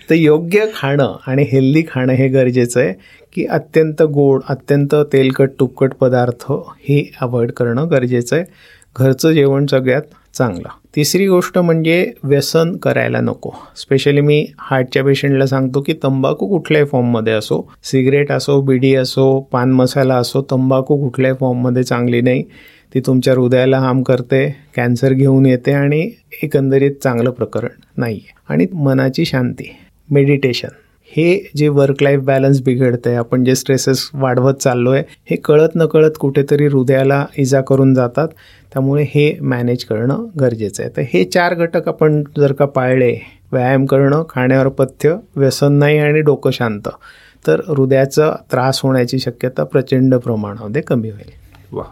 तर 0.11 0.15
योग्य 0.15 0.67
खाणं 0.75 1.17
आणि 1.27 1.43
हेल्दी 1.43 1.83
खाणं 1.91 2.13
हे 2.13 2.29
गरजेचं 2.29 2.81
आहे 2.81 2.93
की 3.33 3.47
अत्यंत 3.47 4.03
गोड 4.03 4.41
अत्यंत 4.49 4.95
तेलकट 5.13 5.51
तुपकट 5.61 5.95
पदार्थ 5.95 6.53
हे 6.53 7.13
अवॉइड 7.21 7.53
करणं 7.53 7.91
गरजेचं 7.91 8.37
आहे. 8.37 8.45
घरचं 8.97 9.33
जेवण 9.33 9.67
सगळ्यात 9.67 10.03
चांगलं. 10.35 10.69
तिसरी 10.97 11.27
गोष्ट 11.29 11.59
म्हणजे 11.59 12.13
व्यसन 12.23 12.77
करायला 12.77 13.21
नको. 13.21 13.51
स्पेशली 13.77 14.21
मी 14.21 14.47
हार्टच्या 14.59 15.05
पेशंटला 15.05 15.47
सांगतो 15.47 15.81
की 15.81 15.95
तंबाखू 16.03 16.47
कुठल्याही 16.47 16.87
फॉर्ममध्ये 16.87 17.33
असो 17.33 17.61
सिगरेट 17.83 18.33
असो 18.33 18.61
बिडी 18.61 18.95
असो 18.95 19.41
पान 19.53 19.73
मसाला 19.73 20.15
असो 20.15 20.43
तंबाखू 20.51 20.97
कुठल्याही 20.97 21.37
फॉर्ममध्ये 21.41 21.83
चांगली 21.83 22.21
नाही. 22.21 22.43
ती 22.95 23.01
तुमच्या 23.01 23.35
हृदयाला 23.35 23.79
हार्म 23.79 24.03
करते 24.03 24.49
कॅन्सर 24.77 25.13
घेऊन 25.13 25.47
येते 25.47 25.73
आणि 25.73 26.11
एकंदरीत 26.43 26.95
चांगलं 27.03 27.31
प्रकरण 27.31 27.81
नाही 27.97 28.15
आहे 28.15 28.39
आणि 28.49 28.67
मनाची 28.75 29.25
शांती 29.25 29.77
मेडिटेशन. 30.11 30.69
हे 31.13 31.51
जे 31.57 31.69
वर्क 31.69 32.03
लाईफ 32.03 32.21
बॅलन्स 32.21 32.61
बिघडतं 32.63 33.09
आहे 33.11 33.19
आपण 33.19 33.45
जे 33.45 33.55
स्ट्रेसेस 33.55 34.11
वाढवत 34.15 34.55
चाललो 34.55 34.91
आहे 34.91 35.03
हे 35.31 35.37
कळत 35.37 35.69
न 35.77 35.87
कळत 35.87 36.11
कुठेतरी 36.21 36.67
हृदयाला 36.67 37.25
इजा 37.39 37.61
करून 37.61 37.95
जातात. 37.95 38.29
त्यामुळे 38.73 39.05
हे 39.09 39.39
मॅनेज 39.41 39.85
करणं 39.85 40.27
गरजेचं 40.41 40.83
आहे. 40.83 40.91
तर 40.97 41.03
हे 41.13 41.25
चार 41.25 41.55
घटक 41.55 41.89
आपण 41.89 42.23
जर 42.37 42.53
का 42.53 42.65
पाळले 42.65 43.13
व्यायाम 43.53 43.87
करणं 43.87 44.23
खाण्यावर 44.31 44.69
पथ्य 44.69 45.15
व्यसन 45.37 45.73
नाही 45.73 45.99
आणि 45.99 46.21
डोकं 46.21 46.51
शांत 46.51 46.89
तर 47.47 47.61
हृदयाचा 47.69 48.31
त्रास 48.53 48.81
होण्याची 48.83 49.19
शक्यता 49.19 49.65
प्रचंड 49.65 50.15
प्रमाणामध्ये 50.15 50.83
कमी 50.83 51.11
होईल. 51.11 51.31
वा 51.73 51.85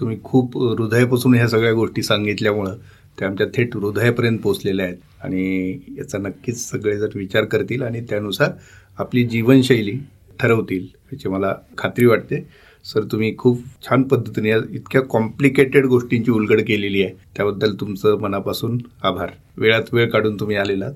तुम्ही 0.00 0.16
खूप 0.24 0.56
हृदयापासून 0.58 1.34
ह्या 1.34 1.48
सगळ्या 1.48 1.72
गोष्टी 1.72 2.02
सांगितल्यामुळं 2.02 2.74
त्या 3.18 3.28
आमच्या 3.28 3.46
थेट 3.54 3.76
हृदयापर्यंत 3.76 4.38
पोचलेल्या 4.38 4.86
आहेत. 4.86 4.96
आणि 5.24 5.78
याचा 5.98 6.18
नक्कीच 6.18 6.70
सगळेजण 6.70 7.08
विचार 7.14 7.44
करतील 7.44 7.82
आणि 7.82 8.00
त्यानुसार 8.00 8.50
आपली 8.98 9.24
जीवनशैली 9.24 9.92
ठरवतील 10.40 10.86
याची 11.12 11.28
मला 11.28 11.54
खात्री 11.78 12.06
वाटते. 12.06 12.48
सर 12.84 13.02
तुम्ही 13.02 13.36
खूप 13.36 13.60
छान 13.82 14.02
पद्धतीने 14.02 14.48
या 14.48 14.58
इतक्या 14.70 15.00
कॉम्प्लिकेटेड 15.02 15.86
गोष्टींची 15.86 16.30
उलगड 16.30 16.60
केलेली 16.60 17.02
आहे. 17.02 17.14
त्याबद्दल 17.36 17.74
तुमचं 17.74 18.18
मनापासून 18.18 18.78
आभार. 19.02 19.30
वेळात 19.56 19.82
वेळ 19.92 20.10
काढून 20.10 20.40
तुम्ही 20.40 20.56
आलेलात 20.56 20.92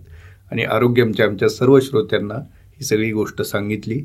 आणि 0.53 0.65
आरोग्य 0.65 1.03
आमच्या 1.03 1.49
सर्व 1.49 1.81
श्रोत्यांना 1.81 2.35
ही 2.35 2.85
सगळी 2.85 3.13
गोष्ट 3.13 3.43
सांगितली. 3.43 4.01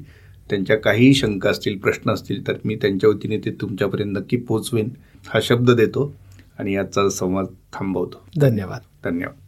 त्यांच्या 0.50 0.78
काहीही 0.78 1.14
शंका 1.14 1.50
असतील 1.50 1.78
प्रश्न 1.78 2.12
असतील 2.12 2.48
तर 2.48 2.54
मी 2.66 2.76
त्यांच्या 2.76 3.10
वतीने 3.10 3.38
ते 3.38 3.52
तुमच्यापर्यंत 3.52 4.18
नक्की 4.18 4.38
पोचवेन 4.38 4.90
हा 5.28 5.40
शब्द 5.44 5.72
देतो. 5.72 6.16
आणि 6.60 6.74
याचा 6.74 7.10
संवाद 7.10 7.46
थांबवतो. 7.74 8.28
धन्यवाद. 8.40 8.82
धन्यवाद. 9.04 9.41